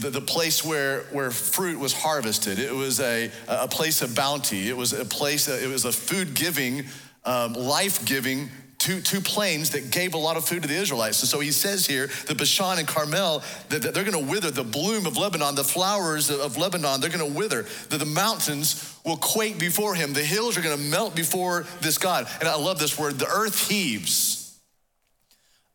The, 0.00 0.10
the 0.10 0.20
place 0.20 0.64
where, 0.64 1.02
where 1.12 1.30
fruit 1.30 1.78
was 1.78 1.92
harvested. 1.92 2.58
It 2.58 2.74
was 2.74 3.00
a, 3.00 3.30
a 3.48 3.68
place 3.68 4.00
of 4.00 4.14
bounty. 4.14 4.68
It 4.68 4.76
was 4.76 4.92
a 4.92 5.04
place, 5.04 5.48
it 5.48 5.68
was 5.68 5.84
a 5.84 5.92
food 5.92 6.34
giving, 6.34 6.84
um, 7.24 7.52
life 7.52 8.04
giving 8.06 8.48
two, 8.82 9.00
two 9.00 9.20
plains 9.20 9.70
that 9.70 9.92
gave 9.92 10.14
a 10.14 10.18
lot 10.18 10.36
of 10.36 10.44
food 10.44 10.62
to 10.62 10.68
the 10.68 10.74
Israelites. 10.74 11.20
And 11.20 11.28
so 11.28 11.38
he 11.38 11.52
says 11.52 11.86
here 11.86 12.08
that 12.26 12.36
Bashan 12.36 12.78
and 12.78 12.88
Carmel, 12.88 13.42
that, 13.68 13.82
that 13.82 13.94
they're 13.94 14.04
going 14.04 14.26
to 14.26 14.30
wither. 14.30 14.50
The 14.50 14.64
bloom 14.64 15.06
of 15.06 15.16
Lebanon, 15.16 15.54
the 15.54 15.62
flowers 15.62 16.30
of 16.30 16.56
Lebanon, 16.56 17.00
they're 17.00 17.10
going 17.10 17.32
to 17.32 17.38
wither. 17.38 17.62
That 17.90 17.98
the 17.98 18.06
mountains 18.06 18.98
will 19.04 19.16
quake 19.16 19.56
before 19.56 19.94
him. 19.94 20.14
The 20.14 20.24
hills 20.24 20.58
are 20.58 20.62
going 20.62 20.76
to 20.76 20.82
melt 20.82 21.14
before 21.14 21.64
this 21.80 21.96
God. 21.96 22.26
And 22.40 22.48
I 22.48 22.56
love 22.56 22.80
this 22.80 22.98
word 22.98 23.20
the 23.20 23.28
earth 23.28 23.68
heaves. 23.68 24.41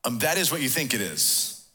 Um, 0.08 0.20
that 0.20 0.38
is 0.38 0.54
what 0.54 0.62
you 0.62 0.70
think 0.70 0.94
it 0.94 1.02
is. 1.02 1.68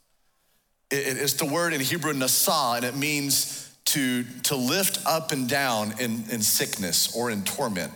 It, 0.90 1.18
it's 1.18 1.34
the 1.34 1.44
word 1.44 1.74
in 1.74 1.82
Hebrew 1.82 2.14
nasa, 2.14 2.76
and 2.76 2.84
it 2.86 2.96
means 2.96 3.70
to, 3.86 4.24
to 4.44 4.56
lift 4.56 5.06
up 5.06 5.32
and 5.32 5.46
down 5.46 5.92
in, 6.00 6.24
in 6.30 6.40
sickness 6.40 7.14
or 7.14 7.30
in 7.30 7.44
torment. 7.44 7.92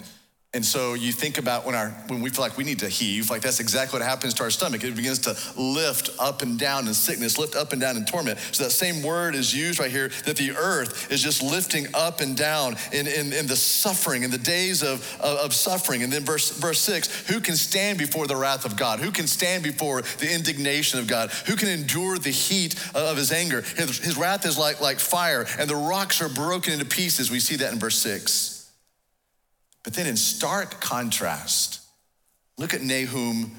And 0.57 0.65
so 0.65 0.95
you 0.95 1.13
think 1.13 1.37
about 1.37 1.67
when 1.67 1.75
our 1.75 1.91
when 2.09 2.23
we 2.23 2.31
feel 2.31 2.41
like 2.41 2.57
we 2.57 2.65
need 2.65 2.79
to 2.79 2.89
heave, 2.89 3.29
like 3.29 3.43
that's 3.43 3.61
exactly 3.61 3.99
what 3.99 4.09
happens 4.09 4.33
to 4.35 4.43
our 4.43 4.49
stomach. 4.49 4.83
It 4.83 4.97
begins 4.97 5.19
to 5.19 5.37
lift 5.61 6.09
up 6.19 6.41
and 6.41 6.59
down 6.59 6.89
in 6.89 6.95
sickness, 6.95 7.37
lift 7.37 7.55
up 7.55 7.73
and 7.73 7.81
down 7.81 7.99
in 7.99 8.07
torment. 8.07 8.39
So 8.53 8.65
that 8.65 8.71
same 8.71 9.03
word 9.03 9.35
is 9.35 9.55
used 9.55 9.79
right 9.79 9.91
here 9.91 10.09
that 10.25 10.37
the 10.39 10.53
earth 10.53 11.13
is 11.13 11.23
just 11.23 11.43
lifting 11.43 11.89
up 11.93 12.23
and 12.23 12.35
down 12.35 12.77
in, 12.91 13.07
in, 13.07 13.35
in 13.35 13.47
the 13.47 13.55
suffering, 13.55 14.23
in 14.23 14.31
the 14.31 14.39
days 14.39 14.83
of, 14.83 15.07
of, 15.21 15.37
of 15.41 15.53
suffering. 15.53 16.03
And 16.03 16.11
then 16.11 16.25
verse, 16.25 16.49
verse 16.59 16.79
six, 16.79 17.29
who 17.29 17.39
can 17.41 17.57
stand 17.57 17.99
before 17.99 18.27
the 18.27 18.37
wrath 18.37 18.65
of 18.65 18.79
God? 18.79 18.99
Who 19.01 19.11
can 19.11 19.27
stand 19.27 19.63
before 19.63 20.01
the 20.01 20.33
indignation 20.33 20.99
of 20.99 21.07
God? 21.07 21.33
Who 21.49 21.57
can 21.57 21.69
endure 21.69 22.17
the 22.17 22.31
heat 22.31 22.77
of 22.95 23.19
his 23.19 23.31
anger? 23.31 23.61
His, 23.61 23.99
his 23.99 24.17
wrath 24.17 24.47
is 24.47 24.57
like, 24.57 24.81
like 24.81 25.01
fire, 25.01 25.45
and 25.59 25.69
the 25.69 25.77
rocks 25.77 26.23
are 26.23 26.31
broken 26.31 26.73
into 26.73 26.87
pieces. 26.87 27.31
We 27.31 27.41
see 27.41 27.57
that 27.57 27.75
in 27.75 27.79
verse 27.79 27.99
six. 27.99 28.56
But 29.87 29.95
then, 29.95 30.09
in 30.09 30.17
stark 30.17 30.81
contrast, 30.81 31.81
look 32.59 32.75
at 32.75 32.83
Nahum 32.83 33.53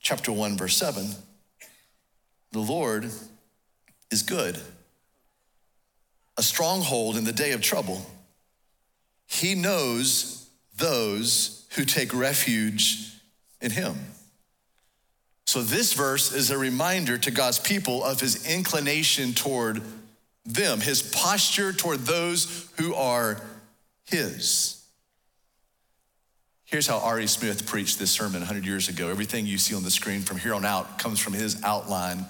chapter 0.00 0.32
1, 0.32 0.56
verse 0.56 0.78
7. 0.78 1.10
The 2.52 2.58
Lord 2.58 3.10
is 4.10 4.22
good, 4.22 4.58
a 6.38 6.42
stronghold 6.42 7.18
in 7.18 7.24
the 7.24 7.34
day 7.34 7.52
of 7.52 7.60
trouble. 7.60 8.00
He 9.26 9.54
knows 9.54 10.48
those 10.78 11.66
who 11.72 11.84
take 11.84 12.14
refuge 12.14 13.12
in 13.60 13.70
him. 13.70 13.94
So, 15.44 15.60
this 15.60 15.92
verse 15.92 16.32
is 16.32 16.50
a 16.50 16.56
reminder 16.56 17.18
to 17.18 17.30
God's 17.30 17.58
people 17.58 18.02
of 18.02 18.20
his 18.20 18.50
inclination 18.50 19.34
toward 19.34 19.82
them, 20.46 20.80
his 20.80 21.02
posture 21.02 21.74
toward 21.74 22.06
those 22.06 22.70
who 22.78 22.94
are 22.94 23.38
his. 24.06 24.80
Here's 26.74 26.88
how 26.88 26.98
R.E. 26.98 27.28
Smith 27.28 27.66
preached 27.66 28.00
this 28.00 28.10
sermon 28.10 28.40
100 28.40 28.66
years 28.66 28.88
ago. 28.88 29.08
Everything 29.08 29.46
you 29.46 29.58
see 29.58 29.76
on 29.76 29.84
the 29.84 29.92
screen 29.92 30.22
from 30.22 30.38
here 30.38 30.54
on 30.54 30.64
out 30.64 30.98
comes 30.98 31.20
from 31.20 31.32
his 31.32 31.62
outline 31.62 32.26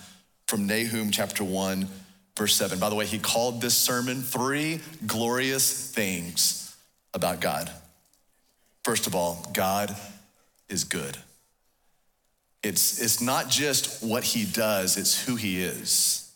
from 0.48 0.66
Nahum 0.66 1.10
chapter 1.10 1.42
1, 1.42 1.88
verse 2.36 2.54
7. 2.54 2.78
By 2.78 2.90
the 2.90 2.94
way, 2.94 3.06
he 3.06 3.18
called 3.18 3.62
this 3.62 3.74
sermon 3.74 4.20
Three 4.20 4.80
Glorious 5.06 5.90
Things 5.90 6.76
About 7.14 7.40
God. 7.40 7.70
First 8.82 9.06
of 9.06 9.14
all, 9.14 9.48
God 9.54 9.96
is 10.68 10.84
good. 10.84 11.16
It's, 12.62 13.00
it's 13.00 13.22
not 13.22 13.48
just 13.48 14.02
what 14.02 14.24
he 14.24 14.44
does, 14.44 14.98
it's 14.98 15.24
who 15.24 15.36
he 15.36 15.62
is. 15.62 16.30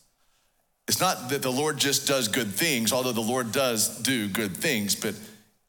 It's 0.87 0.99
not 0.99 1.29
that 1.29 1.43
the 1.43 1.51
Lord 1.51 1.77
just 1.77 2.07
does 2.07 2.27
good 2.27 2.55
things, 2.55 2.91
although 2.91 3.11
the 3.11 3.21
Lord 3.21 3.51
does 3.51 4.01
do 4.01 4.27
good 4.27 4.57
things, 4.57 4.95
but 4.95 5.13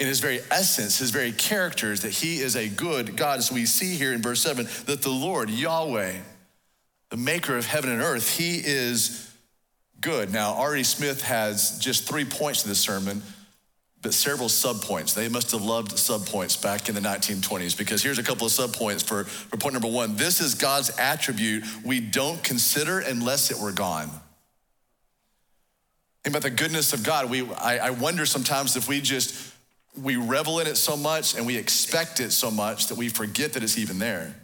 in 0.00 0.06
his 0.06 0.20
very 0.20 0.40
essence, 0.50 0.98
his 0.98 1.10
very 1.10 1.30
character 1.30 1.92
is 1.92 2.00
that 2.00 2.12
he 2.12 2.38
is 2.38 2.56
a 2.56 2.68
good 2.68 3.16
God. 3.16 3.38
As 3.38 3.52
we 3.52 3.66
see 3.66 3.94
here 3.96 4.14
in 4.14 4.22
verse 4.22 4.40
7, 4.40 4.66
that 4.86 5.02
the 5.02 5.10
Lord, 5.10 5.50
Yahweh, 5.50 6.14
the 7.10 7.16
maker 7.18 7.54
of 7.54 7.66
heaven 7.66 7.90
and 7.90 8.00
earth, 8.00 8.38
he 8.38 8.56
is 8.64 9.30
good. 10.00 10.32
Now, 10.32 10.54
R.E. 10.54 10.84
Smith 10.84 11.22
has 11.22 11.78
just 11.78 12.08
three 12.08 12.24
points 12.24 12.62
to 12.62 12.68
this 12.68 12.80
sermon, 12.80 13.22
but 14.00 14.14
several 14.14 14.48
subpoints. 14.48 15.12
They 15.12 15.28
must 15.28 15.50
have 15.50 15.60
loved 15.60 15.92
subpoints 15.92 16.60
back 16.60 16.88
in 16.88 16.94
the 16.94 17.02
1920s 17.02 17.76
because 17.76 18.02
here's 18.02 18.18
a 18.18 18.22
couple 18.22 18.46
of 18.46 18.52
subpoints 18.52 19.04
for, 19.04 19.24
for 19.24 19.58
point 19.58 19.74
number 19.74 19.88
one. 19.88 20.16
This 20.16 20.40
is 20.40 20.54
God's 20.54 20.98
attribute 20.98 21.62
we 21.84 22.00
don't 22.00 22.42
consider 22.42 23.00
unless 23.00 23.50
it 23.50 23.58
were 23.58 23.72
gone. 23.72 24.08
Think 26.24 26.34
about 26.34 26.42
the 26.42 26.50
goodness 26.50 26.94
of 26.94 27.02
God. 27.02 27.28
We, 27.28 27.50
I, 27.52 27.88
I 27.88 27.90
wonder 27.90 28.24
sometimes 28.24 28.76
if 28.76 28.88
we 28.88 29.02
just 29.02 29.50
we 29.98 30.16
revel 30.16 30.60
in 30.60 30.66
it 30.66 30.76
so 30.76 30.96
much 30.96 31.34
and 31.34 31.46
we 31.46 31.56
expect 31.56 32.20
it 32.20 32.30
so 32.30 32.50
much 32.50 32.88
that 32.88 32.96
we 32.96 33.08
forget 33.08 33.52
that 33.54 33.62
it's 33.62 33.78
even 33.78 33.98
there. 33.98 34.34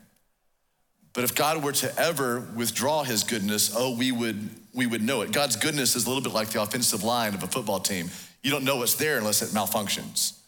But 1.12 1.24
if 1.24 1.34
God 1.34 1.64
were 1.64 1.72
to 1.72 1.98
ever 1.98 2.40
withdraw 2.54 3.02
his 3.02 3.24
goodness, 3.24 3.74
oh, 3.74 3.96
we 3.96 4.12
would, 4.12 4.50
we 4.74 4.86
would 4.86 5.02
know 5.02 5.22
it. 5.22 5.32
God's 5.32 5.56
goodness 5.56 5.96
is 5.96 6.04
a 6.04 6.08
little 6.08 6.22
bit 6.22 6.32
like 6.32 6.48
the 6.50 6.60
offensive 6.60 7.04
line 7.04 7.32
of 7.32 7.42
a 7.42 7.46
football 7.46 7.80
team. 7.80 8.10
You 8.42 8.50
don't 8.50 8.64
know 8.64 8.82
it's 8.82 8.94
there 8.94 9.16
unless 9.16 9.40
it 9.40 9.48
malfunctions. 9.48 10.38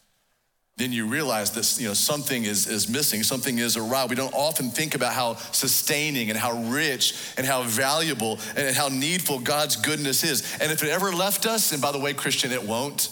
Then 0.76 0.92
you 0.92 1.06
realize 1.06 1.50
that 1.52 1.80
you 1.80 1.88
know, 1.88 1.94
something 1.94 2.44
is, 2.44 2.68
is 2.68 2.88
missing, 2.88 3.24
something 3.24 3.58
is 3.58 3.76
awry. 3.76 4.04
We 4.04 4.14
don't 4.14 4.34
often 4.34 4.70
think 4.70 4.94
about 4.94 5.12
how 5.12 5.34
sustaining 5.52 6.30
and 6.30 6.38
how 6.38 6.52
rich 6.70 7.14
and 7.36 7.44
how 7.44 7.62
valuable 7.62 8.38
and 8.54 8.76
how 8.76 8.88
needful 8.88 9.40
God's 9.40 9.74
goodness 9.74 10.22
is. 10.22 10.56
And 10.60 10.70
if 10.70 10.84
it 10.84 10.90
ever 10.90 11.12
left 11.12 11.46
us, 11.46 11.72
and 11.72 11.82
by 11.82 11.90
the 11.90 11.98
way, 11.98 12.14
Christian, 12.14 12.52
it 12.52 12.62
won't, 12.62 13.08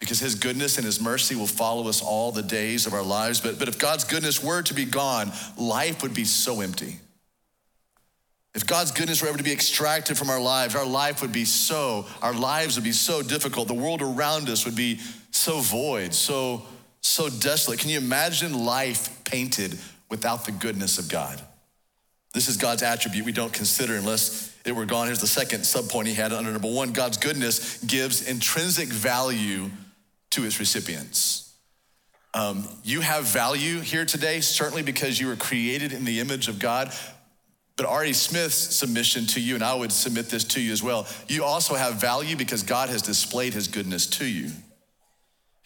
because 0.00 0.18
his 0.18 0.34
goodness 0.34 0.78
and 0.78 0.84
his 0.84 1.00
mercy 1.00 1.36
will 1.36 1.46
follow 1.46 1.86
us 1.86 2.02
all 2.02 2.32
the 2.32 2.42
days 2.42 2.86
of 2.86 2.94
our 2.94 3.02
lives. 3.02 3.40
But, 3.40 3.58
but 3.58 3.68
if 3.68 3.78
God's 3.78 4.04
goodness 4.04 4.42
were 4.42 4.62
to 4.62 4.74
be 4.74 4.86
gone, 4.86 5.30
life 5.58 6.02
would 6.02 6.14
be 6.14 6.24
so 6.24 6.62
empty. 6.62 6.96
If 8.54 8.66
God's 8.66 8.90
goodness 8.90 9.22
were 9.22 9.28
ever 9.28 9.38
to 9.38 9.44
be 9.44 9.52
extracted 9.52 10.18
from 10.18 10.30
our 10.30 10.40
lives, 10.40 10.74
our 10.74 10.86
life 10.86 11.22
would 11.22 11.32
be 11.32 11.44
so, 11.44 12.06
our 12.20 12.32
lives 12.32 12.76
would 12.76 12.84
be 12.84 12.92
so 12.92 13.22
difficult. 13.22 13.68
The 13.68 13.74
world 13.74 14.02
around 14.02 14.48
us 14.48 14.64
would 14.64 14.74
be 14.74 14.98
so 15.30 15.60
void, 15.60 16.14
so, 16.14 16.62
so 17.00 17.28
desolate. 17.28 17.78
Can 17.78 17.90
you 17.90 17.98
imagine 17.98 18.64
life 18.64 19.24
painted 19.24 19.78
without 20.08 20.46
the 20.46 20.52
goodness 20.52 20.98
of 20.98 21.08
God? 21.08 21.40
This 22.32 22.48
is 22.48 22.56
God's 22.56 22.82
attribute 22.82 23.24
we 23.24 23.32
don't 23.32 23.52
consider 23.52 23.96
unless 23.96 24.56
it 24.64 24.72
were 24.72 24.86
gone. 24.86 25.06
Here's 25.06 25.20
the 25.20 25.26
second 25.26 25.60
subpoint 25.60 26.06
he 26.06 26.14
had 26.14 26.32
under 26.32 26.50
number 26.50 26.72
one 26.72 26.92
God's 26.92 27.18
goodness 27.18 27.82
gives 27.84 28.26
intrinsic 28.28 28.88
value 28.88 29.70
to 30.30 30.44
its 30.44 30.58
recipients. 30.58 31.50
Um, 32.32 32.68
you 32.84 33.00
have 33.00 33.24
value 33.24 33.80
here 33.80 34.04
today, 34.04 34.40
certainly 34.40 34.82
because 34.82 35.18
you 35.18 35.26
were 35.26 35.36
created 35.36 35.92
in 35.92 36.04
the 36.04 36.20
image 36.20 36.48
of 36.48 36.58
God. 36.58 36.92
But 37.76 37.86
R.E. 37.86 38.12
Smith's 38.12 38.54
submission 38.54 39.26
to 39.28 39.40
you, 39.40 39.54
and 39.54 39.64
I 39.64 39.74
would 39.74 39.90
submit 39.90 40.28
this 40.28 40.44
to 40.44 40.60
you 40.60 40.72
as 40.72 40.82
well, 40.82 41.08
you 41.28 41.44
also 41.44 41.74
have 41.74 41.94
value 41.94 42.36
because 42.36 42.62
God 42.62 42.88
has 42.88 43.02
displayed 43.02 43.54
his 43.54 43.68
goodness 43.68 44.06
to 44.06 44.26
you. 44.26 44.50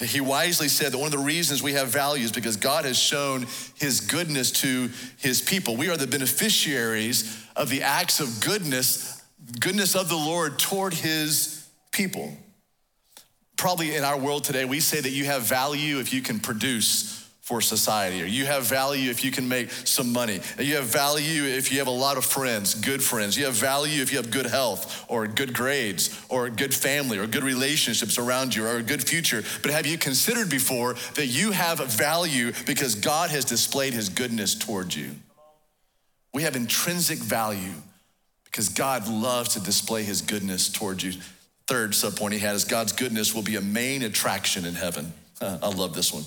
He 0.00 0.20
wisely 0.20 0.68
said 0.68 0.92
that 0.92 0.98
one 0.98 1.06
of 1.06 1.12
the 1.12 1.18
reasons 1.18 1.62
we 1.62 1.72
have 1.74 1.88
value 1.88 2.24
is 2.24 2.32
because 2.32 2.56
God 2.56 2.84
has 2.84 2.98
shown 2.98 3.46
his 3.76 4.00
goodness 4.00 4.50
to 4.62 4.90
his 5.18 5.40
people. 5.40 5.76
We 5.76 5.88
are 5.88 5.96
the 5.96 6.06
beneficiaries 6.06 7.44
of 7.56 7.68
the 7.68 7.82
acts 7.82 8.20
of 8.20 8.40
goodness, 8.40 9.22
goodness 9.60 9.94
of 9.94 10.08
the 10.08 10.16
Lord 10.16 10.58
toward 10.58 10.94
his 10.94 11.68
people 11.92 12.36
probably 13.64 13.96
in 13.96 14.04
our 14.04 14.18
world 14.18 14.44
today, 14.44 14.66
we 14.66 14.78
say 14.78 15.00
that 15.00 15.08
you 15.08 15.24
have 15.24 15.40
value 15.40 15.98
if 15.98 16.12
you 16.12 16.20
can 16.20 16.38
produce 16.38 17.26
for 17.40 17.62
society, 17.62 18.22
or 18.22 18.26
you 18.26 18.44
have 18.44 18.64
value 18.64 19.08
if 19.08 19.24
you 19.24 19.30
can 19.30 19.48
make 19.48 19.70
some 19.70 20.12
money. 20.12 20.38
You 20.58 20.76
have 20.76 20.84
value 20.84 21.44
if 21.44 21.72
you 21.72 21.78
have 21.78 21.86
a 21.86 21.90
lot 21.90 22.18
of 22.18 22.26
friends, 22.26 22.74
good 22.74 23.02
friends. 23.02 23.38
You 23.38 23.46
have 23.46 23.54
value 23.54 24.02
if 24.02 24.12
you 24.12 24.18
have 24.18 24.30
good 24.30 24.44
health, 24.44 25.06
or 25.08 25.26
good 25.26 25.54
grades, 25.54 26.14
or 26.28 26.44
a 26.44 26.50
good 26.50 26.74
family, 26.74 27.16
or 27.16 27.26
good 27.26 27.42
relationships 27.42 28.18
around 28.18 28.54
you, 28.54 28.66
or 28.66 28.76
a 28.76 28.82
good 28.82 29.02
future. 29.02 29.42
But 29.62 29.70
have 29.70 29.86
you 29.86 29.96
considered 29.96 30.50
before 30.50 30.96
that 31.14 31.28
you 31.28 31.52
have 31.52 31.78
value 31.78 32.52
because 32.66 32.94
God 32.94 33.30
has 33.30 33.46
displayed 33.46 33.94
his 33.94 34.10
goodness 34.10 34.54
towards 34.54 34.94
you? 34.94 35.12
We 36.34 36.42
have 36.42 36.54
intrinsic 36.54 37.18
value 37.18 37.72
because 38.44 38.68
God 38.68 39.08
loves 39.08 39.54
to 39.54 39.60
display 39.60 40.02
his 40.02 40.20
goodness 40.20 40.68
towards 40.68 41.02
you. 41.02 41.14
Third 41.66 41.92
subpoint 41.92 42.32
he 42.32 42.38
had 42.38 42.54
is 42.54 42.64
God's 42.64 42.92
goodness 42.92 43.34
will 43.34 43.42
be 43.42 43.56
a 43.56 43.60
main 43.60 44.02
attraction 44.02 44.64
in 44.64 44.74
heaven. 44.74 45.12
I 45.40 45.68
love 45.68 45.94
this 45.94 46.12
one. 46.12 46.24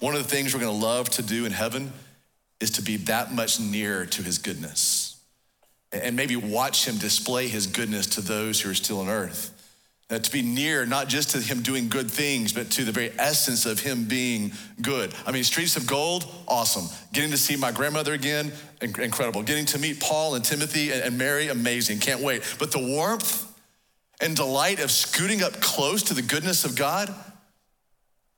One 0.00 0.14
of 0.14 0.22
the 0.22 0.28
things 0.28 0.54
we're 0.54 0.60
going 0.60 0.78
to 0.78 0.86
love 0.86 1.10
to 1.10 1.22
do 1.22 1.44
in 1.44 1.52
heaven 1.52 1.92
is 2.60 2.70
to 2.72 2.82
be 2.82 2.96
that 2.96 3.32
much 3.32 3.60
nearer 3.60 4.06
to 4.06 4.22
his 4.22 4.38
goodness 4.38 5.20
and 5.92 6.16
maybe 6.16 6.36
watch 6.36 6.86
him 6.86 6.98
display 6.98 7.48
his 7.48 7.66
goodness 7.66 8.06
to 8.06 8.20
those 8.20 8.60
who 8.60 8.70
are 8.70 8.74
still 8.74 9.00
on 9.00 9.08
earth. 9.08 9.54
Uh, 10.10 10.18
to 10.18 10.30
be 10.32 10.40
near, 10.40 10.86
not 10.86 11.06
just 11.06 11.30
to 11.30 11.38
him 11.38 11.60
doing 11.60 11.88
good 11.88 12.10
things, 12.10 12.52
but 12.52 12.70
to 12.70 12.84
the 12.84 12.92
very 12.92 13.10
essence 13.18 13.66
of 13.66 13.78
him 13.80 14.04
being 14.04 14.50
good. 14.80 15.14
I 15.26 15.32
mean, 15.32 15.44
Streets 15.44 15.76
of 15.76 15.86
Gold, 15.86 16.26
awesome. 16.46 16.88
Getting 17.12 17.30
to 17.30 17.36
see 17.36 17.56
my 17.56 17.72
grandmother 17.72 18.14
again, 18.14 18.50
incredible. 18.80 19.42
Getting 19.42 19.66
to 19.66 19.78
meet 19.78 20.00
Paul 20.00 20.34
and 20.34 20.42
Timothy 20.42 20.92
and 20.92 21.18
Mary, 21.18 21.48
amazing. 21.48 21.98
Can't 21.98 22.22
wait. 22.22 22.42
But 22.58 22.72
the 22.72 22.78
warmth 22.78 23.47
and 24.20 24.34
delight 24.34 24.80
of 24.80 24.90
scooting 24.90 25.42
up 25.42 25.60
close 25.60 26.02
to 26.04 26.14
the 26.14 26.22
goodness 26.22 26.64
of 26.64 26.76
God 26.76 27.14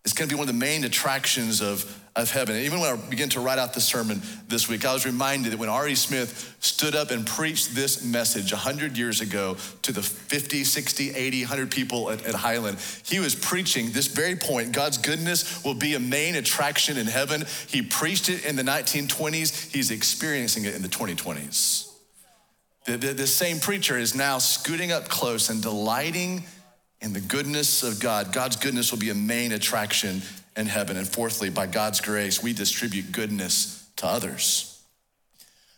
is 0.05 0.13
going 0.13 0.29
to 0.29 0.35
be 0.35 0.39
one 0.39 0.49
of 0.49 0.55
the 0.55 0.59
main 0.59 0.85
attractions 0.85 1.61
of, 1.61 2.03
of 2.17 2.31
heaven. 2.31 2.57
And 2.57 2.65
even 2.65 2.81
when 2.81 2.91
I 2.91 2.97
began 2.97 3.29
to 3.31 3.41
write 3.41 3.59
out 3.59 3.75
the 3.75 3.83
sermon 3.83 4.23
this 4.49 4.67
week, 4.67 4.87
I 4.87 4.95
was 4.95 5.05
reminded 5.05 5.53
that 5.53 5.59
when 5.59 5.69
R.E. 5.69 5.95
Smith 5.95 6.57
stood 6.61 6.95
up 6.95 7.11
and 7.11 7.27
preached 7.27 7.75
this 7.75 8.03
message 8.03 8.53
100 8.53 8.97
years 8.97 9.21
ago 9.21 9.59
to 9.83 9.93
the 9.93 10.03
50, 10.03 10.65
60, 10.65 11.11
80, 11.11 11.43
100 11.43 11.71
people 11.71 12.11
at, 12.11 12.25
at 12.25 12.35
Highland, 12.35 12.79
he 13.05 13.19
was 13.19 13.35
preaching 13.35 13.91
this 13.91 14.07
very 14.07 14.37
point 14.37 14.73
God's 14.73 14.97
goodness 14.97 15.63
will 15.65 15.75
be 15.75 15.95
a 15.95 16.01
main 16.01 16.35
attraction 16.35 16.97
in 16.97 17.07
heaven. 17.07 17.45
He 17.69 17.83
preached 17.83 18.31
it 18.31 18.47
in 18.47 18.57
the 18.57 18.63
1920s, 18.63 19.71
he's 19.71 19.91
experiencing 19.91 20.65
it 20.65 20.75
in 20.75 20.81
the 20.81 20.89
2020s. 20.89 21.90
The, 22.85 22.97
the, 22.97 23.13
the 23.13 23.27
same 23.27 23.61
preacher 23.61 23.99
is 23.99 24.15
now 24.15 24.39
scooting 24.39 24.93
up 24.93 25.09
close 25.09 25.51
and 25.51 25.63
delighting 25.63 26.45
in 27.01 27.13
the 27.13 27.21
goodness 27.21 27.83
of 27.83 28.01
God. 28.01 28.33
God's 28.33 28.57
goodness 28.57 28.91
will 28.91 28.99
be 28.99 29.11
a 29.11 29.15
main 29.15 29.53
attraction 29.53 30.23
in 30.57 30.67
heaven. 30.67 30.97
And 30.97 31.09
fourthly, 31.09 31.51
by 31.51 31.67
God's 31.67 32.01
grace, 32.01 32.43
we 32.43 32.53
distribute 32.53 33.13
goodness 33.13 33.89
to 33.97 34.07
others. 34.07 34.83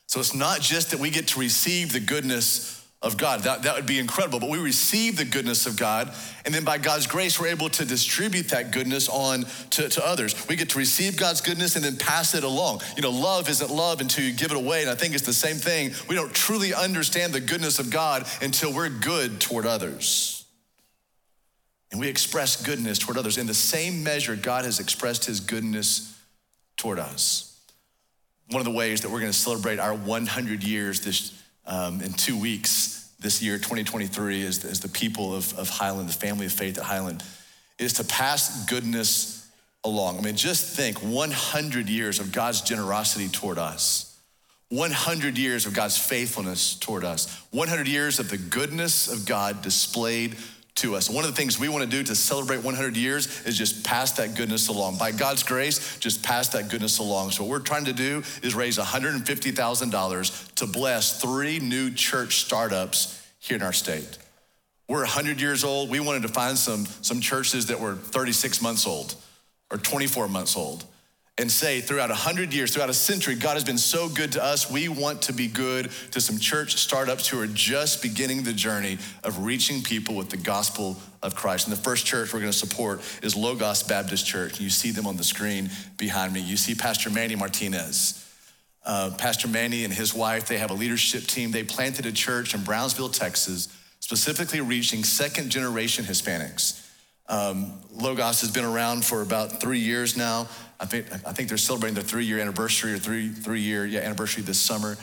So 0.07 0.21
it's 0.21 0.35
not 0.35 0.61
just 0.61 0.91
that 0.91 1.01
we 1.01 1.11
get 1.11 1.29
to 1.29 1.41
receive 1.41 1.93
the 1.93 2.01
goodness 2.01 2.82
of 3.03 3.17
God. 3.17 3.41
That, 3.41 3.63
that 3.63 3.75
would 3.75 3.87
be 3.87 3.99
incredible. 3.99 4.39
But 4.39 4.49
we 4.49 4.59
receive 4.59 5.17
the 5.17 5.25
goodness 5.25 5.67
of 5.67 5.77
God, 5.77 6.13
and 6.45 6.55
then 6.55 6.65
by 6.65 6.79
God's 6.79 7.07
grace, 7.07 7.41
we're 7.41 7.49
able 7.49 7.69
to 7.71 7.85
distribute 7.85 8.49
that 8.49 8.71
goodness 8.71 9.09
on 9.09 9.45
to, 9.71 9.89
to 9.89 10.07
others. 10.07 10.47
We 10.49 10.57
get 10.57 10.71
to 10.71 10.79
receive 10.79 11.17
God's 11.17 11.41
goodness 11.41 11.77
and 11.77 11.85
then 11.85 11.97
pass 11.97 12.35
it 12.35 12.45
along. 12.45 12.83
You 12.97 13.03
know, 13.03 13.11
love 13.11 13.49
isn't 13.49 13.71
love 13.71 14.01
until 14.01 14.25
you 14.25 14.33
give 14.33 14.51
it 14.51 14.57
away. 14.57 14.83
And 14.83 14.91
I 14.91 14.95
think 14.95 15.15
it's 15.15 15.27
the 15.27 15.33
same 15.33 15.57
thing. 15.57 15.93
We 16.09 16.15
don't 16.15 16.33
truly 16.33 16.73
understand 16.75 17.33
the 17.33 17.41
goodness 17.41 17.79
of 17.79 17.91
God 17.91 18.27
until 18.41 18.73
we're 18.73 18.89
good 18.89 19.41
toward 19.41 19.67
others. 19.67 20.45
And 21.91 22.01
we 22.01 22.09
express 22.09 22.63
goodness 22.65 22.99
toward 22.99 23.19
others. 23.19 23.37
In 23.37 23.47
the 23.47 23.55
same 23.55 24.03
measure, 24.03 24.35
God 24.35 24.65
has 24.65 24.81
expressed 24.81 25.27
his 25.27 25.41
goodness 25.41 26.19
toward 26.79 26.99
us. 26.99 27.61
One 28.49 28.61
of 28.61 28.65
the 28.65 28.71
ways 28.71 29.03
that 29.03 29.11
we're 29.11 29.21
going 29.21 29.33
to 29.33 29.39
celebrate 29.39 29.79
our 29.79 29.95
100 29.95 30.65
years 30.65 31.01
this 31.01 31.42
um, 31.67 32.01
in 32.01 32.13
two 32.13 32.37
weeks 32.37 33.13
this 33.21 33.43
year, 33.43 33.57
2023, 33.57 34.45
as, 34.45 34.65
as 34.65 34.81
the 34.81 34.89
people 34.89 35.35
of, 35.35 35.57
of 35.59 35.69
Highland, 35.69 36.09
the 36.09 36.13
family 36.13 36.47
of 36.47 36.53
faith 36.53 36.77
at 36.79 36.85
Highland, 36.85 37.23
is 37.79 37.95
to 37.95 38.05
pass 38.05 38.67
goodness 38.67 39.49
along. 39.85 40.19
I 40.19 40.23
mean, 40.23 40.37
just 40.37 40.77
think 40.77 40.99
100 40.99 41.89
years 41.89 42.19
of 42.19 42.33
God's 42.33 42.61
generosity 42.61 43.29
toward 43.29 43.59
us. 43.59 44.09
100 44.73 45.37
years 45.37 45.67
of 45.67 45.75
God's 45.75 45.99
faithfulness 45.99 46.77
toward 46.77 47.05
us, 47.05 47.45
100 47.51 47.87
years 47.87 48.19
of 48.19 48.31
the 48.31 48.39
goodness 48.39 49.07
of 49.07 49.27
God 49.27 49.61
displayed 49.61 50.37
to 50.77 50.97
us. 50.97 51.11
One 51.11 51.25
of 51.25 51.31
the 51.31 51.37
things 51.37 51.59
we 51.59 51.69
want 51.69 51.85
to 51.85 51.91
do 51.91 52.03
to 52.03 52.15
celebrate 52.15 52.63
100 52.63 52.97
years 52.97 53.45
is 53.45 53.59
just 53.59 53.85
pass 53.85 54.13
that 54.13 54.35
goodness 54.35 54.69
along. 54.69 54.97
By 54.97 55.13
God's 55.13 55.43
grace, 55.43 55.99
just 55.99 56.23
pass 56.23 56.49
that 56.51 56.71
goodness 56.71 56.99
along. 56.99 57.33
So, 57.33 57.43
what 57.43 57.51
we're 57.51 57.59
trying 57.61 57.85
to 57.87 57.93
do 57.93 58.23
is 58.43 58.55
raise 58.55 58.79
$150,000 58.79 60.55
to 60.55 60.67
bless 60.67 61.21
three 61.21 61.59
new 61.59 61.91
church 61.91 62.37
startups 62.37 63.23
here 63.39 63.57
in 63.57 63.63
our 63.63 63.73
state. 63.73 64.19
We're 64.89 65.01
100 65.01 65.41
years 65.41 65.65
old. 65.65 65.91
We 65.91 66.01
wanted 66.01 66.23
to 66.23 66.29
find 66.29 66.57
some, 66.57 66.87
some 67.03 67.21
churches 67.21 67.67
that 67.67 67.81
were 67.81 67.95
36 67.95 68.61
months 68.63 68.87
old 68.87 69.15
or 69.71 69.79
24 69.79 70.29
months 70.29 70.57
old 70.57 70.85
and 71.39 71.51
say 71.51 71.81
throughout 71.81 72.11
a 72.11 72.15
hundred 72.15 72.53
years, 72.53 72.75
throughout 72.75 72.91
a 72.91 72.95
century, 72.95 73.35
God 73.35 73.55
has 73.55 73.65
been 73.65 73.79
so 73.79 74.09
good 74.09 74.33
to 74.33 74.45
us. 74.45 74.71
We 74.71 74.89
want 74.89 75.23
to 75.23 75.33
be 75.33 75.49
good 75.49 75.91
to 76.11 76.21
some 76.21 76.39
church 76.39 76.77
startups 76.77 77.27
who 77.27 77.41
are 77.41 77.47
just 77.47 78.03
beginning 78.03 78.43
the 78.43 78.53
journey 78.53 78.99
of 79.25 79.45
reaching 79.45 79.83
people 79.83 80.15
with 80.15 80.29
the 80.29 80.37
gospel 80.37 80.99
of 81.23 81.35
Christ. 81.35 81.67
And 81.67 81.75
the 81.75 81.81
first 81.81 82.05
church 82.05 82.35
we're 82.35 82.41
going 82.41 82.53
to 82.53 82.59
support 82.59 83.01
is 83.23 83.35
Logos 83.35 83.83
Baptist 83.83 84.27
Church. 84.27 84.61
You 84.61 84.69
see 84.69 84.91
them 84.91 85.07
on 85.07 85.17
the 85.17 85.25
screen 85.25 85.71
behind 85.97 86.35
me. 86.35 86.41
You 86.41 86.59
see 86.59 86.75
Pastor 86.75 87.09
Manny 87.09 87.35
Martinez. 87.35 88.19
Uh, 88.85 89.13
Pastor 89.17 89.49
Manny 89.49 89.85
and 89.85 89.93
his 89.93 90.13
wife, 90.13 90.47
they 90.49 90.59
have 90.59 90.71
a 90.71 90.75
leadership 90.75 91.23
team. 91.23 91.51
They 91.51 91.63
planted 91.63 92.05
a 92.05 92.13
church 92.13 92.53
in 92.55 92.63
Brownsville, 92.63 93.11
Texas, 93.11 93.69
specifically 94.01 94.61
reaching 94.61 95.03
second 95.03 95.51
generation 95.51 96.05
Hispanics. 96.05 96.82
Um, 97.29 97.73
Logos 97.93 98.41
has 98.41 98.51
been 98.51 98.65
around 98.65 99.05
for 99.05 99.23
about 99.23 99.61
three 99.61 99.79
years 99.79 100.17
now. 100.17 100.49
I 100.81 100.87
think, 100.87 101.07
I 101.13 101.33
think 101.33 101.49
they're 101.49 101.59
celebrating 101.59 101.95
their 101.95 102.05
three 102.05 102.25
year 102.25 102.39
anniversary 102.39 102.93
or 102.93 102.99
three, 102.99 103.29
three 103.29 103.61
year 103.61 103.87
yeah, 103.87 104.01
anniversary 104.01 104.43
this 104.43 104.61
summer. 104.61 104.97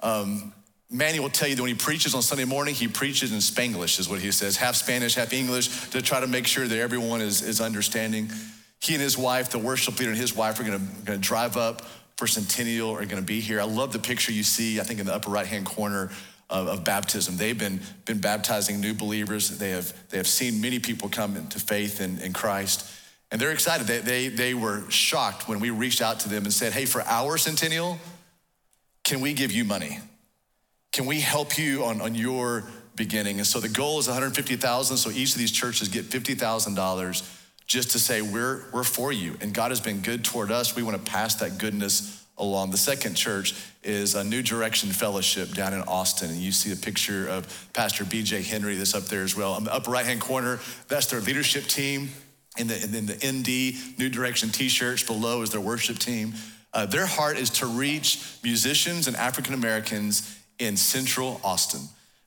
Um, 0.00 0.52
Manny 0.90 1.20
will 1.20 1.28
tell 1.28 1.48
you 1.48 1.54
that 1.54 1.60
when 1.60 1.70
he 1.70 1.76
preaches 1.76 2.14
on 2.14 2.22
Sunday 2.22 2.46
morning, 2.46 2.74
he 2.74 2.88
preaches 2.88 3.32
in 3.32 3.38
Spanglish, 3.38 4.00
is 4.00 4.08
what 4.08 4.20
he 4.20 4.30
says, 4.32 4.56
half 4.56 4.74
Spanish, 4.74 5.14
half 5.16 5.34
English, 5.34 5.90
to 5.90 6.00
try 6.00 6.18
to 6.18 6.26
make 6.26 6.46
sure 6.46 6.66
that 6.66 6.78
everyone 6.78 7.20
is, 7.20 7.42
is 7.42 7.60
understanding. 7.60 8.30
He 8.80 8.94
and 8.94 9.02
his 9.02 9.18
wife, 9.18 9.50
the 9.50 9.58
worship 9.58 9.98
leader 9.98 10.12
and 10.12 10.18
his 10.18 10.34
wife, 10.34 10.58
are 10.58 10.64
gonna, 10.64 10.80
gonna 11.04 11.18
drive 11.18 11.58
up 11.58 11.82
for 12.16 12.26
Centennial, 12.26 12.92
are 12.92 13.04
gonna 13.04 13.20
be 13.20 13.40
here. 13.40 13.60
I 13.60 13.64
love 13.64 13.92
the 13.92 13.98
picture 13.98 14.32
you 14.32 14.42
see, 14.42 14.80
I 14.80 14.82
think 14.82 14.98
in 14.98 15.04
the 15.04 15.14
upper 15.14 15.30
right 15.30 15.46
hand 15.46 15.66
corner 15.66 16.10
of, 16.50 16.68
of, 16.68 16.84
baptism. 16.84 17.36
They've 17.36 17.58
been, 17.58 17.80
been 18.06 18.20
baptizing 18.20 18.80
new 18.80 18.94
believers. 18.94 19.58
They 19.58 19.70
have, 19.70 19.92
they 20.08 20.16
have 20.16 20.26
seen 20.26 20.60
many 20.60 20.78
people 20.78 21.08
come 21.08 21.36
into 21.36 21.58
faith 21.58 22.00
in, 22.00 22.18
in 22.20 22.32
Christ. 22.32 22.90
And 23.30 23.40
they're 23.40 23.52
excited. 23.52 23.86
They, 23.86 23.98
they, 23.98 24.28
they 24.28 24.54
were 24.54 24.88
shocked 24.90 25.48
when 25.48 25.60
we 25.60 25.70
reached 25.70 26.00
out 26.00 26.20
to 26.20 26.28
them 26.28 26.44
and 26.44 26.52
said, 26.52 26.72
hey, 26.72 26.86
for 26.86 27.02
our 27.02 27.36
centennial, 27.36 27.98
can 29.04 29.20
we 29.20 29.34
give 29.34 29.52
you 29.52 29.64
money? 29.64 30.00
Can 30.92 31.04
we 31.04 31.20
help 31.20 31.58
you 31.58 31.84
on, 31.84 32.00
on 32.00 32.14
your 32.14 32.64
beginning? 32.96 33.38
And 33.38 33.46
so 33.46 33.60
the 33.60 33.68
goal 33.68 33.98
is 33.98 34.08
150,000. 34.08 34.96
So 34.96 35.10
each 35.10 35.32
of 35.32 35.38
these 35.38 35.52
churches 35.52 35.88
get 35.88 36.06
$50,000 36.06 37.34
just 37.66 37.90
to 37.90 37.98
say 37.98 38.22
we're, 38.22 38.64
we're 38.72 38.84
for 38.84 39.12
you. 39.12 39.36
And 39.42 39.52
God 39.52 39.70
has 39.70 39.80
been 39.80 40.00
good 40.00 40.24
toward 40.24 40.50
us. 40.50 40.74
We 40.74 40.82
want 40.82 41.04
to 41.04 41.10
pass 41.10 41.34
that 41.36 41.58
goodness 41.58 42.24
along. 42.38 42.70
The 42.70 42.78
second 42.78 43.14
church 43.14 43.54
is 43.82 44.14
a 44.14 44.24
New 44.24 44.42
Direction 44.42 44.90
Fellowship 44.90 45.50
down 45.50 45.72
in 45.72 45.82
Austin. 45.82 46.30
And 46.30 46.38
you 46.38 46.52
see 46.52 46.72
a 46.72 46.76
picture 46.76 47.28
of 47.28 47.68
Pastor 47.72 48.04
BJ 48.04 48.44
Henry 48.44 48.76
that's 48.76 48.94
up 48.94 49.04
there 49.04 49.22
as 49.22 49.36
well. 49.36 49.52
On 49.52 49.64
the 49.64 49.72
upper 49.72 49.90
right 49.90 50.06
hand 50.06 50.20
corner, 50.20 50.58
that's 50.88 51.06
their 51.06 51.20
leadership 51.20 51.64
team. 51.64 52.10
And 52.58 52.68
then 52.68 53.06
the, 53.06 53.14
ND 53.14 53.98
New 53.98 54.08
Direction 54.08 54.48
t 54.50 54.68
shirts 54.68 55.02
below 55.02 55.42
is 55.42 55.50
their 55.50 55.60
worship 55.60 55.98
team. 55.98 56.34
Uh, 56.72 56.86
their 56.86 57.06
heart 57.06 57.38
is 57.38 57.50
to 57.50 57.66
reach 57.66 58.38
musicians 58.42 59.06
and 59.06 59.16
African 59.16 59.54
Americans 59.54 60.38
in 60.58 60.76
central 60.76 61.40
Austin. 61.44 61.80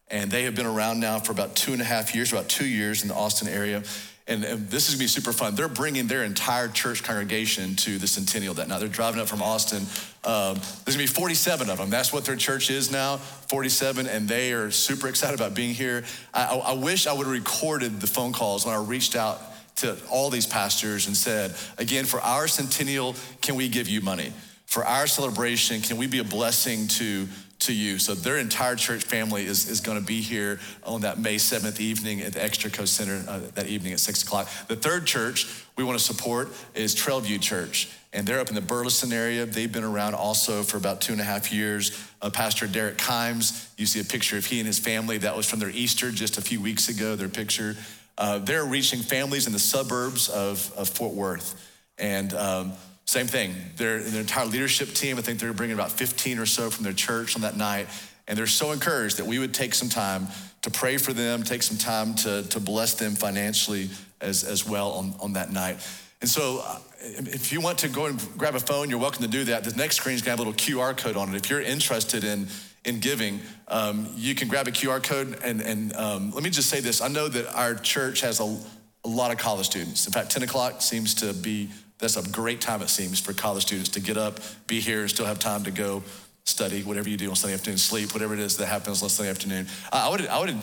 And 0.08 0.30
they 0.30 0.44
have 0.44 0.56
been 0.56 0.66
around 0.66 1.00
now 1.00 1.20
for 1.20 1.32
about 1.32 1.56
two 1.56 1.74
and 1.74 1.82
a 1.82 1.86
half 1.86 2.14
years, 2.16 2.32
about 2.32 2.50
two 2.50 2.66
years 2.66 3.02
in 3.02 3.08
the 3.08 3.16
Austin 3.16 3.48
area. 3.48 3.84
And, 4.32 4.46
and, 4.46 4.70
this 4.70 4.88
is 4.88 4.96
gonna 4.96 5.04
be 5.04 5.08
super 5.08 5.34
fun. 5.34 5.56
They're 5.56 5.68
bringing 5.68 6.08
their 6.08 6.24
entire 6.24 6.70
church 6.70 7.04
congregation 7.04 7.76
to 7.78 7.98
the 7.98 8.08
Centennial 8.08 8.54
that 8.54 8.70
night. 8.70 8.80
They're 8.80 8.88
driving 8.88 9.20
up 9.20 9.28
from 9.28 9.42
Austin. 9.42 9.82
Um, 10.24 10.56
there's 10.86 10.96
gonna 10.96 11.00
be 11.00 11.08
47 11.08 11.70
of 11.70 11.78
them. 11.78 11.90
That's 11.90 12.14
what 12.14 12.24
their 12.24 12.38
church 12.38 12.70
is 12.70 12.92
now, 12.92 13.18
47, 13.18 14.08
and 14.08 14.30
they 14.30 14.54
are 14.54 14.72
super 14.72 15.10
excited 15.10 15.36
about 15.36 15.54
being 15.54 15.74
here. 15.74 16.06
I, 16.34 16.46
I, 16.46 16.56
I 16.58 16.74
wish 16.74 17.08
I 17.08 17.14
would 17.14 17.26
have 17.26 17.34
recorded 17.34 18.00
the 18.00 18.08
phone 18.08 18.32
calls 18.32 18.66
when 18.66 18.74
I 18.74 18.82
reached 18.82 19.16
out 19.16 19.42
to 19.78 19.98
all 20.10 20.30
these 20.30 20.48
pastors 20.48 21.08
and 21.08 21.18
said, 21.18 21.54
again, 21.78 22.06
for 22.06 22.22
our 22.22 22.48
centennial, 22.48 23.16
can 23.42 23.56
we 23.56 23.68
give 23.68 23.90
you 23.90 24.00
money? 24.00 24.32
For 24.66 24.86
our 24.86 25.08
celebration, 25.08 25.82
can 25.82 25.98
we 25.98 26.08
be 26.08 26.20
a 26.20 26.24
blessing 26.24 26.88
to, 26.88 27.28
to 27.62 27.74
you? 27.74 28.00
So 28.00 28.14
their 28.14 28.38
entire 28.38 28.76
church 28.76 29.04
family 29.04 29.46
is, 29.46 29.70
is 29.70 29.82
going 29.82 30.00
to 30.00 30.06
be 30.06 30.22
here 30.22 30.60
on 30.84 31.02
that 31.02 31.20
May 31.20 31.36
7th 31.36 31.80
evening 31.80 32.22
at 32.22 32.34
the 32.34 32.40
Extraco 32.40 32.88
Center 32.88 33.24
uh, 33.28 33.40
that 33.56 33.68
evening 33.68 33.94
at 33.94 34.00
6 34.00 34.24
o'clock. 34.24 34.50
The 34.68 34.76
third 34.76 35.06
church 35.06 35.48
we 35.76 35.84
want 35.84 35.98
to 35.98 36.04
support 36.04 36.50
is 36.76 36.96
Trailview 36.96 37.42
Church. 37.42 37.90
And 38.14 38.28
they're 38.28 38.40
up 38.40 38.50
in 38.50 38.56
the 38.56 38.62
Burleson 38.62 39.14
area. 39.14 39.46
They've 39.46 39.72
been 39.72 39.86
around 39.86 40.16
also 40.16 40.64
for 40.64 40.78
about 40.78 41.00
two 41.00 41.14
and 41.14 41.22
a 41.22 41.24
half 41.24 41.52
years. 41.52 41.98
Uh, 42.22 42.30
Pastor 42.30 42.68
Derek 42.68 42.98
Kimes, 42.98 43.70
you 43.78 43.86
see 43.86 44.02
a 44.02 44.04
picture 44.04 44.38
of 44.38 44.46
he 44.46 44.60
and 44.60 44.68
his 44.68 44.80
family. 44.80 45.18
That 45.20 45.38
was 45.38 45.50
from 45.50 45.60
their 45.60 45.70
Easter 45.70 46.12
just 46.12 46.38
a 46.38 46.42
few 46.42 46.60
weeks 46.60 46.90
ago, 46.90 47.16
their 47.16 47.30
picture. 47.30 47.78
Uh, 48.18 48.40
they're 48.40 48.66
reaching 48.66 49.00
families 49.00 49.48
in 49.48 49.54
the 49.54 49.60
suburbs 49.60 50.28
of, 50.30 50.72
of 50.76 50.90
Fort 50.90 51.14
Worth. 51.14 51.70
And 51.98 52.34
um, 52.34 52.74
same 53.12 53.28
thing, 53.28 53.54
their, 53.76 54.00
their 54.00 54.22
entire 54.22 54.46
leadership 54.46 54.90
team, 54.90 55.18
I 55.18 55.22
think 55.22 55.40
they're 55.40 55.52
bringing 55.52 55.74
about 55.74 55.92
15 55.92 56.40
or 56.40 56.46
so 56.46 56.70
from 56.70 56.86
their 56.86 56.94
church 56.94 57.36
on 57.36 57.42
that 57.42 57.58
night. 57.58 57.88
And 58.28 58.38
they're 58.38 58.48
so 58.48 58.72
encouraged 58.72 59.18
that 59.18 59.26
we 59.26 59.38
would 59.38 59.54
take 59.54 59.74
some 59.74 59.90
time 59.90 60.28
to 60.62 60.72
pray 60.72 60.96
for 60.98 61.12
them, 61.12 61.44
take 61.44 61.62
some 61.62 61.78
time 61.78 62.14
to, 62.16 62.44
to 62.44 62.60
bless 62.62 62.94
them 62.94 63.16
financially 63.16 63.90
as, 64.22 64.46
as 64.46 64.66
well 64.66 64.92
on, 64.92 65.14
on 65.20 65.34
that 65.34 65.52
night. 65.52 65.86
And 66.22 66.30
so, 66.30 66.62
uh, 66.64 66.80
if 67.02 67.52
you 67.52 67.60
want 67.60 67.80
to 67.80 67.90
go 67.90 68.06
and 68.06 68.18
grab 68.38 68.56
a 68.56 68.60
phone, 68.60 68.90
you're 68.90 69.00
welcome 69.00 69.24
to 69.24 69.28
do 69.28 69.44
that. 69.46 69.64
The 69.64 69.76
next 69.76 69.98
screen 69.98 70.16
is 70.16 70.22
to 70.22 70.30
have 70.30 70.40
a 70.40 70.44
little 70.44 70.54
QR 70.54 70.96
code 70.96 71.18
on 71.18 71.34
it. 71.34 71.36
If 71.36 71.50
you're 71.50 71.62
interested 71.62 72.24
in 72.24 72.48
in 72.86 73.00
giving, 73.00 73.40
um, 73.68 74.08
you 74.16 74.36
can 74.36 74.48
grab 74.48 74.68
a 74.68 74.72
QR 74.72 75.04
code. 75.04 75.38
And, 75.44 75.62
and 75.62 75.94
um, 75.96 76.32
let 76.32 76.44
me 76.44 76.50
just 76.50 76.70
say 76.70 76.80
this 76.80 77.02
I 77.02 77.08
know 77.08 77.28
that 77.28 77.54
our 77.56 77.76
church 77.76 78.22
has 78.22 78.40
a, 78.40 78.58
a 79.04 79.10
lot 79.10 79.32
of 79.32 79.38
college 79.38 79.66
students. 79.66 80.08
In 80.08 80.14
fact, 80.14 80.32
10 80.32 80.44
o'clock 80.44 80.82
seems 80.82 81.14
to 81.16 81.34
be, 81.34 81.70
that's 82.02 82.18
a 82.18 82.30
great 82.32 82.60
time, 82.60 82.82
it 82.82 82.90
seems, 82.90 83.20
for 83.20 83.32
college 83.32 83.64
students 83.64 83.90
to 83.92 84.00
get 84.00 84.18
up, 84.18 84.40
be 84.68 84.80
here, 84.80 85.02
and 85.02 85.10
still 85.10 85.26
have 85.26 85.40
time 85.40 85.64
to 85.64 85.72
go 85.72 86.04
study, 86.44 86.82
whatever 86.84 87.08
you 87.08 87.16
do 87.16 87.30
on 87.30 87.36
Sunday 87.36 87.54
afternoon, 87.54 87.78
sleep, 87.78 88.14
whatever 88.14 88.34
it 88.34 88.40
is 88.40 88.58
that 88.58 88.66
happens 88.66 89.04
on 89.04 89.10
Sunday 89.10 89.30
afternoon. 89.30 89.68
I 89.94 90.10
would, 90.10 90.28
I 90.28 90.40
would 90.40 90.56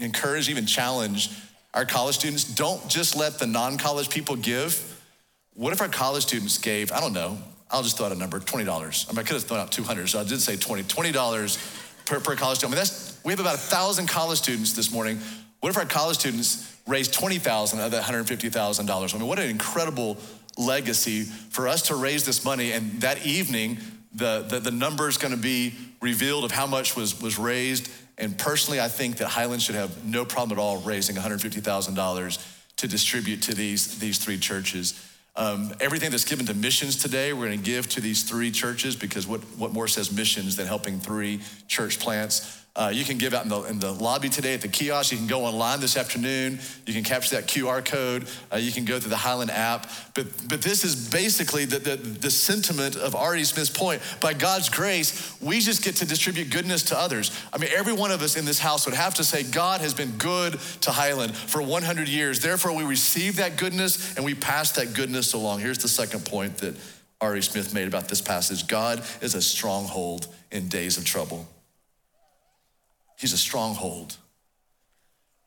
encourage, 0.00 0.48
even 0.48 0.66
challenge 0.66 1.30
our 1.74 1.84
college 1.84 2.14
students 2.14 2.44
don't 2.44 2.88
just 2.88 3.16
let 3.16 3.38
the 3.38 3.46
non 3.46 3.76
college 3.76 4.08
people 4.08 4.34
give. 4.34 4.98
What 5.54 5.74
if 5.74 5.80
our 5.82 5.88
college 5.88 6.24
students 6.24 6.56
gave, 6.56 6.90
I 6.90 7.00
don't 7.00 7.12
know, 7.12 7.36
I'll 7.70 7.82
just 7.82 7.98
throw 7.98 8.06
out 8.06 8.12
a 8.12 8.14
number, 8.14 8.40
$20. 8.40 8.66
I 8.66 9.12
mean, 9.12 9.18
I 9.18 9.22
could 9.22 9.34
have 9.34 9.44
thrown 9.44 9.60
out 9.60 9.72
200, 9.72 10.08
so 10.08 10.20
I 10.20 10.24
did 10.24 10.40
say 10.40 10.56
20, 10.56 10.84
$20 10.84 12.06
per, 12.06 12.20
per 12.20 12.34
college 12.34 12.58
student. 12.58 12.74
I 12.74 12.76
mean, 12.76 12.84
that's, 12.84 13.20
we 13.24 13.32
have 13.32 13.40
about 13.40 13.56
1,000 13.56 14.06
college 14.08 14.38
students 14.38 14.72
this 14.72 14.90
morning. 14.90 15.20
What 15.60 15.70
if 15.70 15.76
our 15.76 15.84
college 15.84 16.18
students 16.18 16.74
raised 16.86 17.12
20,000 17.12 17.80
of 17.80 17.90
that 17.90 18.04
$150,000? 18.04 19.14
I 19.14 19.18
mean, 19.18 19.28
what 19.28 19.38
an 19.38 19.50
incredible 19.50 20.16
legacy 20.56 21.22
for 21.22 21.68
us 21.68 21.82
to 21.82 21.94
raise 21.94 22.24
this 22.24 22.44
money. 22.44 22.72
And 22.72 23.00
that 23.00 23.24
evening, 23.26 23.78
the, 24.14 24.44
the, 24.48 24.60
the 24.60 24.70
number 24.70 25.08
is 25.08 25.18
going 25.18 25.34
to 25.34 25.40
be 25.40 25.74
revealed 26.00 26.44
of 26.44 26.50
how 26.50 26.66
much 26.66 26.96
was, 26.96 27.20
was 27.20 27.38
raised. 27.38 27.90
And 28.18 28.36
personally, 28.38 28.80
I 28.80 28.88
think 28.88 29.18
that 29.18 29.28
Highland 29.28 29.62
should 29.62 29.74
have 29.74 30.04
no 30.04 30.24
problem 30.24 30.58
at 30.58 30.62
all 30.62 30.78
raising 30.78 31.16
$150,000 31.16 32.46
to 32.76 32.88
distribute 32.88 33.42
to 33.42 33.54
these, 33.54 33.98
these 33.98 34.18
three 34.18 34.38
churches. 34.38 35.02
Um, 35.36 35.74
everything 35.80 36.10
that's 36.10 36.24
given 36.24 36.46
to 36.46 36.54
missions 36.54 36.96
today, 36.96 37.34
we're 37.34 37.46
going 37.46 37.58
to 37.58 37.64
give 37.64 37.88
to 37.90 38.00
these 38.00 38.22
three 38.22 38.50
churches 38.50 38.96
because 38.96 39.26
what, 39.26 39.40
what 39.58 39.72
more 39.72 39.86
says 39.86 40.10
missions 40.10 40.56
than 40.56 40.66
helping 40.66 40.98
three 40.98 41.40
church 41.68 41.98
plants? 41.98 42.64
Uh, 42.76 42.90
you 42.92 43.04
can 43.04 43.16
give 43.16 43.32
out 43.32 43.42
in 43.42 43.48
the, 43.48 43.62
in 43.62 43.78
the 43.78 43.90
lobby 43.90 44.28
today 44.28 44.52
at 44.52 44.60
the 44.60 44.68
kiosk. 44.68 45.10
You 45.10 45.16
can 45.16 45.26
go 45.26 45.46
online 45.46 45.80
this 45.80 45.96
afternoon. 45.96 46.60
You 46.84 46.92
can 46.92 47.04
capture 47.04 47.36
that 47.36 47.48
QR 47.48 47.82
code. 47.82 48.28
Uh, 48.52 48.56
you 48.56 48.70
can 48.70 48.84
go 48.84 49.00
through 49.00 49.10
the 49.10 49.16
Highland 49.16 49.50
app. 49.50 49.90
But, 50.12 50.26
but 50.46 50.60
this 50.60 50.84
is 50.84 51.08
basically 51.08 51.64
the, 51.64 51.78
the, 51.78 51.96
the 51.96 52.30
sentiment 52.30 52.96
of 52.96 53.14
R.E. 53.14 53.44
Smith's 53.44 53.70
point. 53.70 54.02
By 54.20 54.34
God's 54.34 54.68
grace, 54.68 55.40
we 55.40 55.60
just 55.60 55.82
get 55.82 55.96
to 55.96 56.06
distribute 56.06 56.50
goodness 56.50 56.82
to 56.84 56.98
others. 56.98 57.30
I 57.50 57.56
mean, 57.56 57.70
every 57.74 57.94
one 57.94 58.10
of 58.10 58.20
us 58.20 58.36
in 58.36 58.44
this 58.44 58.58
house 58.58 58.84
would 58.84 58.94
have 58.94 59.14
to 59.14 59.24
say, 59.24 59.42
God 59.42 59.80
has 59.80 59.94
been 59.94 60.10
good 60.18 60.60
to 60.82 60.90
Highland 60.90 61.34
for 61.34 61.62
100 61.62 62.08
years. 62.08 62.40
Therefore, 62.40 62.74
we 62.74 62.84
receive 62.84 63.36
that 63.36 63.56
goodness 63.56 64.16
and 64.16 64.24
we 64.24 64.34
pass 64.34 64.72
that 64.72 64.92
goodness 64.92 65.32
along. 65.32 65.60
Here's 65.60 65.78
the 65.78 65.88
second 65.88 66.26
point 66.26 66.58
that 66.58 66.76
R.E. 67.22 67.40
Smith 67.40 67.72
made 67.72 67.88
about 67.88 68.08
this 68.08 68.20
passage 68.20 68.66
God 68.66 69.02
is 69.22 69.34
a 69.34 69.40
stronghold 69.40 70.26
in 70.52 70.68
days 70.68 70.98
of 70.98 71.06
trouble. 71.06 71.48
He's 73.16 73.32
a 73.32 73.38
stronghold. 73.38 74.16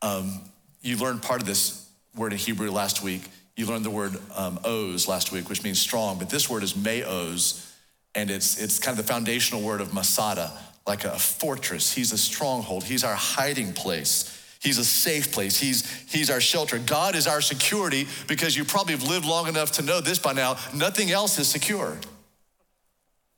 Um, 0.02 0.40
you 0.82 0.96
learned 0.96 1.22
part 1.22 1.40
of 1.40 1.46
this 1.46 1.88
word 2.16 2.32
in 2.32 2.38
Hebrew 2.38 2.70
last 2.70 3.02
week. 3.02 3.22
You 3.56 3.66
learned 3.66 3.84
the 3.84 3.90
word 3.90 4.16
um, 4.34 4.58
oz 4.64 5.06
last 5.06 5.32
week, 5.32 5.48
which 5.48 5.62
means 5.62 5.80
strong, 5.80 6.18
but 6.18 6.30
this 6.30 6.48
word 6.48 6.62
is 6.62 6.74
me'oz, 6.74 7.74
and 8.14 8.30
it's, 8.30 8.60
it's 8.60 8.78
kind 8.78 8.98
of 8.98 9.06
the 9.06 9.12
foundational 9.12 9.62
word 9.62 9.80
of 9.80 9.92
Masada, 9.92 10.50
like 10.86 11.04
a 11.04 11.18
fortress. 11.18 11.92
He's 11.92 12.12
a 12.12 12.18
stronghold. 12.18 12.84
He's 12.84 13.04
our 13.04 13.14
hiding 13.14 13.72
place. 13.72 14.36
He's 14.60 14.78
a 14.78 14.84
safe 14.84 15.32
place. 15.32 15.58
He's, 15.58 15.90
he's 16.10 16.30
our 16.30 16.40
shelter. 16.40 16.78
God 16.78 17.14
is 17.14 17.26
our 17.26 17.40
security 17.40 18.06
because 18.26 18.56
you 18.56 18.64
probably 18.64 18.94
have 18.94 19.04
lived 19.04 19.24
long 19.24 19.46
enough 19.46 19.72
to 19.72 19.82
know 19.82 20.00
this 20.00 20.18
by 20.18 20.32
now. 20.32 20.56
Nothing 20.74 21.10
else 21.10 21.38
is 21.38 21.48
secure. 21.48 21.96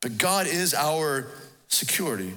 But 0.00 0.18
God 0.18 0.48
is 0.48 0.74
our 0.74 1.28
security. 1.68 2.34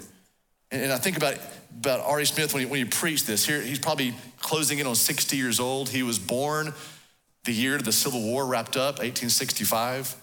And 0.72 0.92
I 0.92 0.98
think 0.98 1.18
about, 1.18 1.38
about 1.78 2.00
R.E. 2.02 2.26
Smith 2.26 2.54
when 2.54 2.64
he, 2.64 2.70
when 2.70 2.80
he 2.80 2.86
preached 2.86 3.28
this. 3.28 3.46
Here, 3.46 3.62
he's 3.62 3.80
probably 3.80 4.14
closing 4.40 4.80
in 4.80 4.88
on 4.88 4.96
60 4.96 5.36
years 5.36 5.60
old. 5.60 5.90
He 5.90 6.04
was 6.04 6.20
born 6.20 6.74
the 7.46 7.54
year 7.54 7.78
the 7.78 7.92
Civil 7.92 8.22
War 8.22 8.46
wrapped 8.46 8.76
up, 8.76 9.00
1865. 9.00 10.16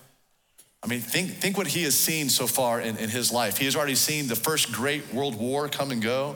I 0.83 0.87
mean, 0.89 1.01
think, 1.01 1.31
think 1.31 1.57
what 1.57 1.69
he 1.69 1.85
has 1.85 1.95
seen 1.95 2.29
so 2.29 2.47
far 2.47 2.81
in, 2.81 2.97
in 2.97 3.09
his 3.09 3.33
life. 3.33 3.57
He 3.57 3.65
has 3.67 3.77
already 3.77 3.95
seen 3.95 4.27
the 4.27 4.37
first 4.37 4.73
great 4.73 5.15
world 5.15 5.39
war 5.39 5.69
come 5.69 5.93
and 5.93 6.03
go. 6.03 6.35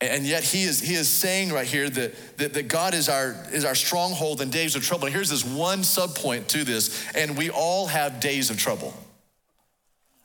And 0.00 0.24
yet 0.24 0.42
he 0.42 0.64
is, 0.64 0.80
he 0.80 0.94
is 0.94 1.08
saying 1.08 1.52
right 1.52 1.66
here 1.66 1.88
that, 1.88 2.38
that, 2.38 2.54
that 2.54 2.68
God 2.68 2.92
is 2.94 3.08
our, 3.08 3.36
is 3.52 3.64
our 3.64 3.74
stronghold 3.74 4.40
in 4.40 4.50
days 4.50 4.74
of 4.74 4.82
trouble. 4.82 5.06
And 5.06 5.14
here's 5.14 5.30
this 5.30 5.44
one 5.44 5.80
subpoint 5.80 6.48
to 6.48 6.64
this, 6.64 7.06
and 7.14 7.36
we 7.36 7.50
all 7.50 7.86
have 7.86 8.18
days 8.18 8.50
of 8.50 8.58
trouble. 8.58 8.94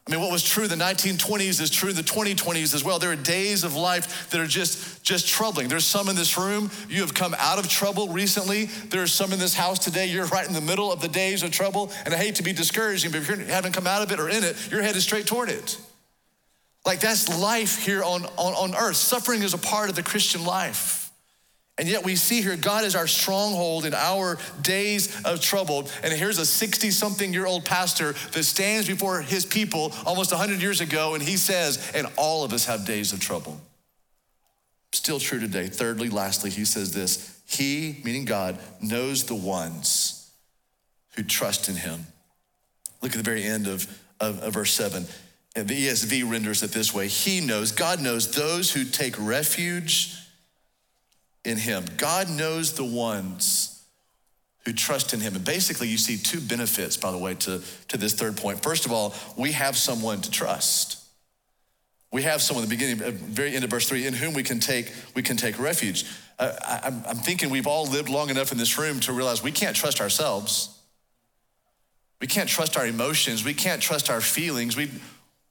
I 0.07 0.11
mean, 0.11 0.21
what 0.21 0.31
was 0.31 0.41
true 0.41 0.63
in 0.63 0.69
the 0.69 0.75
1920s 0.75 1.59
is 1.59 1.69
true 1.69 1.89
in 1.89 1.95
the 1.95 2.01
2020s 2.01 2.73
as 2.73 2.81
well. 2.81 2.97
There 2.97 3.11
are 3.11 3.15
days 3.15 3.65
of 3.65 3.75
life 3.75 4.29
that 4.29 4.39
are 4.39 4.47
just, 4.47 5.03
just 5.03 5.27
troubling. 5.27 5.67
There's 5.67 5.85
some 5.85 6.07
in 6.07 6.15
this 6.15 6.37
room, 6.37 6.71
you 6.87 7.01
have 7.01 7.13
come 7.13 7.35
out 7.37 7.59
of 7.59 7.67
trouble 7.67 8.07
recently. 8.07 8.65
There 8.65 9.01
are 9.01 9.07
some 9.07 9.33
in 9.33 9.39
this 9.39 9.53
house 9.53 9.79
today, 9.79 10.05
you're 10.05 10.25
right 10.27 10.47
in 10.47 10.53
the 10.53 10.61
middle 10.61 10.93
of 10.93 11.01
the 11.01 11.09
days 11.09 11.43
of 11.43 11.51
trouble. 11.51 11.91
And 12.05 12.13
I 12.13 12.17
hate 12.17 12.35
to 12.35 12.43
be 12.43 12.53
discouraging, 12.53 13.11
but 13.11 13.21
if 13.21 13.29
you 13.29 13.35
haven't 13.45 13.73
come 13.73 13.85
out 13.85 14.01
of 14.01 14.11
it 14.13 14.19
or 14.19 14.29
in 14.29 14.45
it, 14.45 14.55
you're 14.71 14.81
headed 14.81 15.01
straight 15.01 15.27
toward 15.27 15.49
it. 15.49 15.77
Like 16.85 17.01
that's 17.01 17.27
life 17.37 17.85
here 17.85 18.01
on, 18.01 18.23
on, 18.37 18.53
on 18.53 18.75
earth. 18.75 18.95
Suffering 18.95 19.43
is 19.43 19.53
a 19.53 19.57
part 19.57 19.89
of 19.89 19.97
the 19.97 20.03
Christian 20.03 20.45
life. 20.45 20.96
And 21.77 21.87
yet 21.87 22.03
we 22.03 22.15
see 22.15 22.41
here 22.41 22.57
God 22.57 22.85
is 22.85 22.95
our 22.95 23.07
stronghold 23.07 23.85
in 23.85 23.93
our 23.93 24.37
days 24.61 25.21
of 25.23 25.41
trouble. 25.41 25.87
And 26.03 26.11
here's 26.11 26.39
a 26.39 26.45
60 26.45 26.89
something 26.91 27.33
year 27.33 27.45
old 27.45 27.65
pastor 27.65 28.13
that 28.31 28.43
stands 28.43 28.87
before 28.87 29.21
his 29.21 29.45
people 29.45 29.93
almost 30.05 30.31
100 30.31 30.61
years 30.61 30.81
ago 30.81 31.13
and 31.13 31.21
he 31.21 31.37
says, 31.37 31.91
and 31.93 32.07
all 32.17 32.43
of 32.43 32.51
us 32.51 32.65
have 32.65 32.85
days 32.85 33.13
of 33.13 33.19
trouble. 33.19 33.61
Still 34.91 35.19
true 35.19 35.39
today. 35.39 35.67
Thirdly, 35.67 36.09
lastly, 36.09 36.49
he 36.49 36.65
says 36.65 36.93
this 36.93 37.39
He, 37.45 38.01
meaning 38.03 38.25
God, 38.25 38.57
knows 38.81 39.25
the 39.25 39.35
ones 39.35 40.31
who 41.15 41.23
trust 41.23 41.69
in 41.69 41.75
him. 41.75 42.07
Look 43.01 43.11
at 43.11 43.17
the 43.17 43.23
very 43.23 43.43
end 43.43 43.67
of, 43.67 43.85
of, 44.19 44.41
of 44.41 44.53
verse 44.53 44.73
7. 44.73 45.05
And 45.55 45.67
the 45.67 45.87
ESV 45.87 46.29
renders 46.29 46.63
it 46.63 46.71
this 46.71 46.93
way 46.93 47.07
He 47.07 47.41
knows, 47.41 47.71
God 47.71 48.01
knows 48.01 48.31
those 48.31 48.71
who 48.71 48.85
take 48.85 49.15
refuge 49.19 50.15
in 51.47 51.57
him. 51.57 51.85
God 51.97 52.29
knows 52.29 52.73
the 52.73 52.83
ones 52.83 53.73
who 54.65 54.73
trust 54.73 55.13
in 55.13 55.21
him. 55.21 55.33
And 55.35 55.45
basically, 55.45 55.87
you 55.87 55.97
see 55.97 56.17
two 56.17 56.41
benefits, 56.41 56.97
by 56.97 57.11
the 57.11 57.17
way, 57.17 57.35
to, 57.35 57.61
to 57.87 57.97
this 57.97 58.13
third 58.13 58.35
point. 58.35 58.61
First 58.61 58.85
of 58.85 58.91
all, 58.91 59.15
we 59.37 59.53
have 59.53 59.77
someone 59.77 60.21
to 60.21 60.29
trust. 60.29 61.03
We 62.11 62.23
have 62.23 62.41
someone 62.41 62.63
at 62.63 62.69
the 62.69 62.75
beginning, 62.75 63.01
at 63.01 63.13
very 63.13 63.55
end 63.55 63.63
of 63.63 63.69
verse 63.69 63.87
three, 63.87 64.05
in 64.05 64.13
whom 64.13 64.33
we 64.33 64.43
can 64.43 64.59
take, 64.59 64.91
we 65.15 65.23
can 65.23 65.37
take 65.37 65.57
refuge. 65.57 66.05
Uh, 66.37 66.53
I, 66.61 66.87
I'm 67.09 67.17
thinking 67.17 67.49
we've 67.49 67.67
all 67.67 67.85
lived 67.85 68.09
long 68.09 68.29
enough 68.29 68.51
in 68.51 68.57
this 68.57 68.77
room 68.77 68.99
to 69.01 69.13
realize 69.13 69.41
we 69.41 69.51
can't 69.51 69.75
trust 69.75 70.01
ourselves. 70.01 70.77
We 72.19 72.27
can't 72.27 72.49
trust 72.49 72.77
our 72.77 72.85
emotions. 72.85 73.45
We 73.45 73.53
can't 73.53 73.81
trust 73.81 74.09
our 74.09 74.21
feelings. 74.21 74.75
We, 74.75 74.91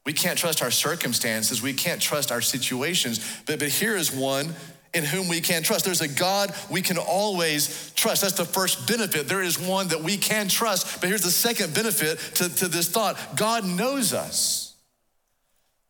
we 0.04 0.12
can't 0.12 0.38
trust 0.38 0.62
our 0.62 0.70
circumstances. 0.70 1.62
We 1.62 1.72
can't 1.72 2.02
trust 2.02 2.30
our 2.30 2.40
situations. 2.40 3.20
But, 3.46 3.60
but 3.60 3.68
here 3.68 3.96
is 3.96 4.12
one 4.12 4.54
in 4.94 5.04
whom 5.04 5.28
we 5.28 5.40
can 5.40 5.62
trust. 5.62 5.84
There's 5.84 6.00
a 6.00 6.08
God 6.08 6.54
we 6.70 6.82
can 6.82 6.98
always 6.98 7.92
trust. 7.94 8.22
That's 8.22 8.34
the 8.34 8.44
first 8.44 8.86
benefit. 8.86 9.28
There 9.28 9.42
is 9.42 9.58
one 9.58 9.88
that 9.88 10.02
we 10.02 10.16
can 10.16 10.48
trust. 10.48 11.00
But 11.00 11.08
here's 11.08 11.22
the 11.22 11.30
second 11.30 11.74
benefit 11.74 12.18
to, 12.36 12.54
to 12.56 12.68
this 12.68 12.88
thought 12.88 13.18
God 13.36 13.64
knows 13.64 14.12
us. 14.12 14.74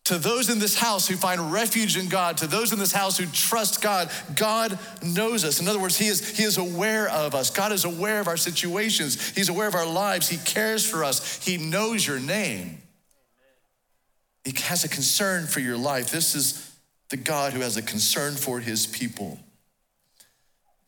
To 0.06 0.18
those 0.18 0.50
in 0.50 0.60
this 0.60 0.78
house 0.78 1.08
who 1.08 1.16
find 1.16 1.52
refuge 1.52 1.96
in 1.96 2.08
God, 2.08 2.36
to 2.36 2.46
those 2.46 2.72
in 2.72 2.78
this 2.78 2.92
house 2.92 3.18
who 3.18 3.26
trust 3.26 3.82
God, 3.82 4.08
God 4.36 4.78
knows 5.02 5.44
us. 5.44 5.60
In 5.60 5.66
other 5.66 5.80
words, 5.80 5.98
He 5.98 6.06
is, 6.06 6.36
he 6.36 6.44
is 6.44 6.58
aware 6.58 7.08
of 7.08 7.34
us. 7.34 7.50
God 7.50 7.72
is 7.72 7.84
aware 7.84 8.20
of 8.20 8.28
our 8.28 8.36
situations. 8.36 9.30
He's 9.30 9.48
aware 9.48 9.66
of 9.66 9.74
our 9.74 9.84
lives. 9.84 10.28
He 10.28 10.36
cares 10.36 10.88
for 10.88 11.02
us. 11.02 11.44
He 11.44 11.56
knows 11.56 12.06
your 12.06 12.20
name. 12.20 12.82
He 14.44 14.52
has 14.62 14.84
a 14.84 14.88
concern 14.88 15.48
for 15.48 15.58
your 15.58 15.76
life. 15.76 16.12
This 16.12 16.36
is 16.36 16.75
the 17.08 17.16
God 17.16 17.52
who 17.52 17.60
has 17.60 17.76
a 17.76 17.82
concern 17.82 18.34
for 18.34 18.60
his 18.60 18.86
people. 18.86 19.38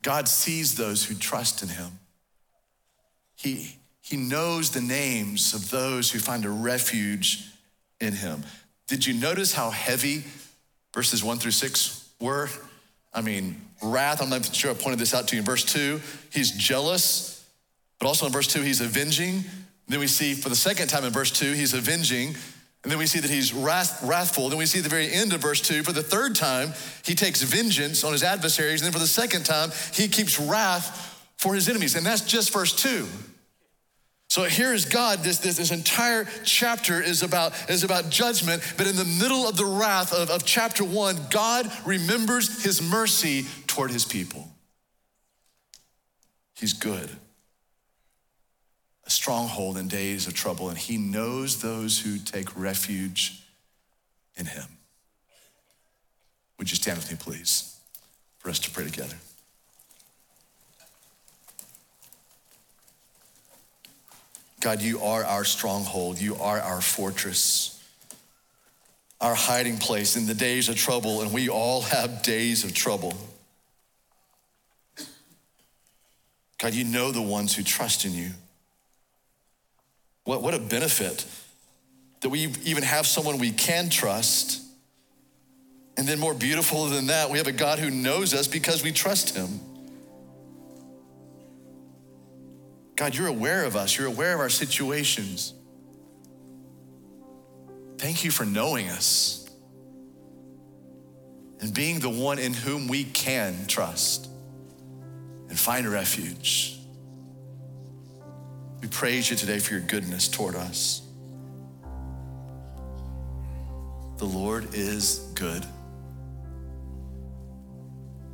God 0.02 0.28
sees 0.28 0.76
those 0.76 1.04
who 1.04 1.14
trust 1.14 1.62
in 1.62 1.68
him. 1.68 1.98
He, 3.36 3.76
he 4.00 4.16
knows 4.16 4.70
the 4.70 4.80
names 4.80 5.54
of 5.54 5.70
those 5.70 6.10
who 6.10 6.18
find 6.18 6.44
a 6.44 6.50
refuge 6.50 7.44
in 8.00 8.14
him. 8.14 8.42
Did 8.86 9.06
you 9.06 9.14
notice 9.14 9.52
how 9.52 9.70
heavy 9.70 10.24
verses 10.94 11.22
one 11.22 11.38
through 11.38 11.50
six 11.52 12.08
were? 12.20 12.48
I 13.12 13.20
mean, 13.20 13.60
wrath, 13.82 14.22
I'm 14.22 14.30
not 14.30 14.54
sure 14.54 14.70
I 14.70 14.74
pointed 14.74 14.98
this 14.98 15.14
out 15.14 15.28
to 15.28 15.36
you 15.36 15.40
in 15.40 15.46
verse 15.46 15.64
two. 15.64 16.00
He's 16.32 16.50
jealous, 16.52 17.46
but 17.98 18.06
also 18.06 18.26
in 18.26 18.32
verse 18.32 18.46
two, 18.46 18.62
he's 18.62 18.80
avenging. 18.80 19.44
Then 19.88 20.00
we 20.00 20.06
see 20.06 20.34
for 20.34 20.48
the 20.48 20.56
second 20.56 20.88
time 20.88 21.04
in 21.04 21.12
verse 21.12 21.30
two, 21.30 21.52
he's 21.52 21.74
avenging. 21.74 22.36
And 22.84 22.92
then 22.92 22.98
we 22.98 23.06
see 23.06 23.18
that 23.18 23.30
he's 23.30 23.52
wrath, 23.52 24.02
wrathful. 24.02 24.48
Then 24.48 24.58
we 24.58 24.66
see 24.66 24.78
at 24.78 24.84
the 24.84 24.90
very 24.90 25.12
end 25.12 25.32
of 25.32 25.40
verse 25.40 25.60
two, 25.60 25.82
for 25.82 25.92
the 25.92 26.02
third 26.02 26.36
time, 26.36 26.72
he 27.04 27.14
takes 27.14 27.42
vengeance 27.42 28.04
on 28.04 28.12
his 28.12 28.22
adversaries. 28.22 28.80
And 28.80 28.86
then 28.86 28.92
for 28.92 29.00
the 29.00 29.06
second 29.06 29.44
time, 29.44 29.70
he 29.92 30.08
keeps 30.08 30.38
wrath 30.38 31.24
for 31.36 31.54
his 31.54 31.68
enemies. 31.68 31.96
And 31.96 32.06
that's 32.06 32.22
just 32.22 32.52
verse 32.52 32.72
two. 32.72 33.06
So 34.30 34.44
here 34.44 34.74
is 34.74 34.84
God, 34.84 35.20
this, 35.20 35.38
this, 35.38 35.56
this, 35.56 35.70
entire 35.70 36.26
chapter 36.44 37.00
is 37.00 37.22
about, 37.22 37.54
is 37.70 37.82
about 37.82 38.10
judgment, 38.10 38.62
but 38.76 38.86
in 38.86 38.94
the 38.94 39.06
middle 39.06 39.48
of 39.48 39.56
the 39.56 39.64
wrath 39.64 40.12
of, 40.12 40.28
of 40.30 40.44
chapter 40.44 40.84
one, 40.84 41.16
God 41.30 41.70
remembers 41.86 42.62
his 42.62 42.82
mercy 42.82 43.46
toward 43.66 43.90
his 43.90 44.04
people. 44.04 44.46
He's 46.54 46.74
good 46.74 47.08
a 49.08 49.10
stronghold 49.10 49.78
in 49.78 49.88
days 49.88 50.26
of 50.26 50.34
trouble, 50.34 50.68
and 50.68 50.76
he 50.76 50.98
knows 50.98 51.62
those 51.62 51.98
who 51.98 52.18
take 52.18 52.54
refuge 52.54 53.42
in 54.36 54.44
him. 54.44 54.64
Would 56.58 56.70
you 56.70 56.76
stand 56.76 56.98
with 56.98 57.10
me, 57.10 57.16
please, 57.18 57.80
for 58.38 58.50
us 58.50 58.58
to 58.58 58.70
pray 58.70 58.84
together? 58.84 59.16
God, 64.60 64.82
you 64.82 65.00
are 65.00 65.24
our 65.24 65.44
stronghold. 65.44 66.20
You 66.20 66.34
are 66.34 66.60
our 66.60 66.82
fortress, 66.82 67.82
our 69.22 69.34
hiding 69.34 69.78
place 69.78 70.16
in 70.16 70.26
the 70.26 70.34
days 70.34 70.68
of 70.68 70.76
trouble, 70.76 71.22
and 71.22 71.32
we 71.32 71.48
all 71.48 71.80
have 71.80 72.22
days 72.22 72.62
of 72.62 72.74
trouble. 72.74 73.14
God, 76.58 76.74
you 76.74 76.84
know 76.84 77.10
the 77.10 77.22
ones 77.22 77.54
who 77.56 77.62
trust 77.62 78.04
in 78.04 78.12
you. 78.12 78.32
What, 80.28 80.42
what 80.42 80.52
a 80.52 80.58
benefit 80.58 81.24
that 82.20 82.28
we 82.28 82.52
even 82.62 82.82
have 82.82 83.06
someone 83.06 83.38
we 83.38 83.50
can 83.50 83.88
trust. 83.88 84.62
And 85.96 86.06
then, 86.06 86.18
more 86.18 86.34
beautiful 86.34 86.84
than 86.84 87.06
that, 87.06 87.30
we 87.30 87.38
have 87.38 87.46
a 87.46 87.52
God 87.52 87.78
who 87.78 87.88
knows 87.88 88.34
us 88.34 88.46
because 88.46 88.84
we 88.84 88.92
trust 88.92 89.34
him. 89.34 89.58
God, 92.94 93.14
you're 93.14 93.28
aware 93.28 93.64
of 93.64 93.74
us, 93.74 93.96
you're 93.96 94.06
aware 94.06 94.34
of 94.34 94.40
our 94.40 94.50
situations. 94.50 95.54
Thank 97.96 98.22
you 98.22 98.30
for 98.30 98.44
knowing 98.44 98.90
us 98.90 99.48
and 101.62 101.72
being 101.72 102.00
the 102.00 102.10
one 102.10 102.38
in 102.38 102.52
whom 102.52 102.86
we 102.86 103.04
can 103.04 103.66
trust 103.66 104.28
and 105.48 105.58
find 105.58 105.88
refuge. 105.88 106.77
We 108.80 108.88
praise 108.88 109.28
you 109.28 109.36
today 109.36 109.58
for 109.58 109.72
your 109.74 109.82
goodness 109.82 110.28
toward 110.28 110.54
us. 110.54 111.02
The 114.18 114.24
Lord 114.24 114.74
is 114.74 115.30
good. 115.34 115.64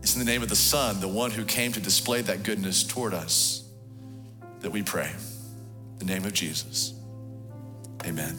It's 0.02 0.14
in 0.14 0.18
the 0.18 0.30
name 0.30 0.42
of 0.42 0.48
the 0.48 0.56
Son, 0.56 1.00
the 1.00 1.08
one 1.08 1.30
who 1.30 1.44
came 1.44 1.72
to 1.72 1.80
display 1.80 2.20
that 2.22 2.42
goodness 2.42 2.82
toward 2.82 3.14
us, 3.14 3.66
that 4.60 4.70
we 4.70 4.82
pray. 4.82 5.10
In 6.00 6.06
the 6.06 6.12
name 6.12 6.24
of 6.24 6.32
Jesus. 6.34 6.94
Amen. 8.04 8.38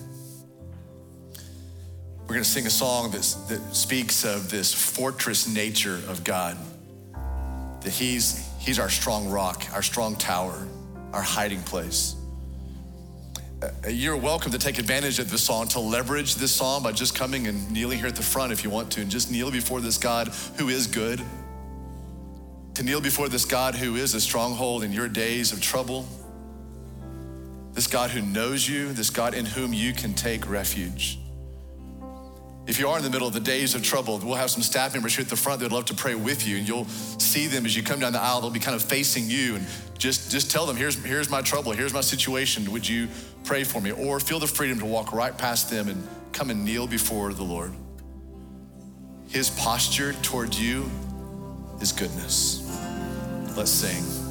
We're 2.21 2.33
going 2.33 2.43
to 2.43 2.49
sing 2.49 2.65
a 2.65 2.71
song 2.71 3.11
that 3.11 3.23
speaks 3.23 4.25
of 4.25 4.49
this 4.49 4.73
fortress 4.73 5.47
nature 5.47 5.99
of 6.07 6.23
God. 6.23 6.57
That 7.81 7.91
he's, 7.91 8.47
he's 8.59 8.79
our 8.79 8.89
strong 8.89 9.29
rock, 9.29 9.65
our 9.73 9.83
strong 9.83 10.15
tower, 10.15 10.67
our 11.15 11.21
hiding 11.21 11.61
place. 11.61 12.15
Uh, 13.63 13.69
you're 13.87 14.17
welcome 14.17 14.51
to 14.51 14.59
take 14.59 14.77
advantage 14.77 15.17
of 15.17 15.31
this 15.31 15.41
song, 15.41 15.65
to 15.69 15.79
leverage 15.79 16.35
this 16.35 16.51
song 16.51 16.83
by 16.83 16.91
just 16.91 17.15
coming 17.15 17.47
and 17.47 17.71
kneeling 17.71 17.97
here 17.97 18.07
at 18.07 18.17
the 18.17 18.21
front 18.21 18.51
if 18.51 18.65
you 18.65 18.69
want 18.69 18.91
to, 18.91 18.99
and 19.01 19.09
just 19.09 19.31
kneel 19.31 19.49
before 19.49 19.79
this 19.79 19.97
God 19.97 20.27
who 20.57 20.67
is 20.67 20.87
good. 20.87 21.21
To 22.73 22.83
kneel 22.83 22.99
before 22.99 23.29
this 23.29 23.45
God 23.45 23.75
who 23.75 23.95
is 23.95 24.13
a 24.13 24.19
stronghold 24.19 24.83
in 24.83 24.91
your 24.91 25.07
days 25.07 25.53
of 25.53 25.61
trouble. 25.61 26.05
This 27.71 27.87
God 27.87 28.09
who 28.09 28.21
knows 28.21 28.67
you, 28.67 28.91
this 28.91 29.09
God 29.09 29.33
in 29.33 29.45
whom 29.45 29.71
you 29.71 29.93
can 29.93 30.13
take 30.13 30.49
refuge. 30.49 31.17
If 32.67 32.79
you 32.79 32.87
are 32.89 32.97
in 32.97 33.03
the 33.03 33.11
middle 33.11 33.27
of 33.27 33.33
the 33.33 33.39
days 33.39 33.75
of 33.75 33.83
trouble, 33.83 34.17
we'll 34.19 34.35
have 34.35 34.49
some 34.49 34.63
staff 34.63 34.93
members 34.93 35.15
here 35.15 35.23
at 35.23 35.29
the 35.29 35.35
front 35.35 35.59
that 35.59 35.65
would 35.65 35.71
love 35.71 35.85
to 35.85 35.93
pray 35.93 36.15
with 36.15 36.47
you, 36.47 36.57
and 36.57 36.67
you'll 36.67 36.85
see 36.85 37.45
them 37.45 37.65
as 37.65 37.75
you 37.75 37.83
come 37.83 37.99
down 37.99 38.11
the 38.11 38.19
aisle. 38.19 38.41
They'll 38.41 38.49
be 38.49 38.59
kind 38.59 38.75
of 38.75 38.81
facing 38.81 39.29
you, 39.29 39.55
and 39.55 39.67
just, 39.99 40.31
just 40.31 40.49
tell 40.49 40.65
them, 40.65 40.75
here's, 40.75 40.95
here's 41.03 41.29
my 41.29 41.41
trouble, 41.41 41.73
here's 41.73 41.93
my 41.93 42.01
situation. 42.01 42.71
Would 42.71 42.87
you 42.89 43.07
pray 43.43 43.63
for 43.63 43.81
me? 43.81 43.91
Or 43.91 44.19
feel 44.19 44.39
the 44.39 44.47
freedom 44.47 44.79
to 44.79 44.85
walk 44.85 45.13
right 45.13 45.37
past 45.37 45.69
them 45.69 45.89
and 45.89 46.07
come 46.31 46.49
and 46.49 46.65
kneel 46.65 46.87
before 46.87 47.33
the 47.33 47.43
Lord. 47.43 47.71
His 49.29 49.51
posture 49.51 50.13
toward 50.13 50.55
you 50.55 50.89
is 51.81 51.91
goodness. 51.91 52.63
Let's 53.55 53.71
sing. 53.71 54.24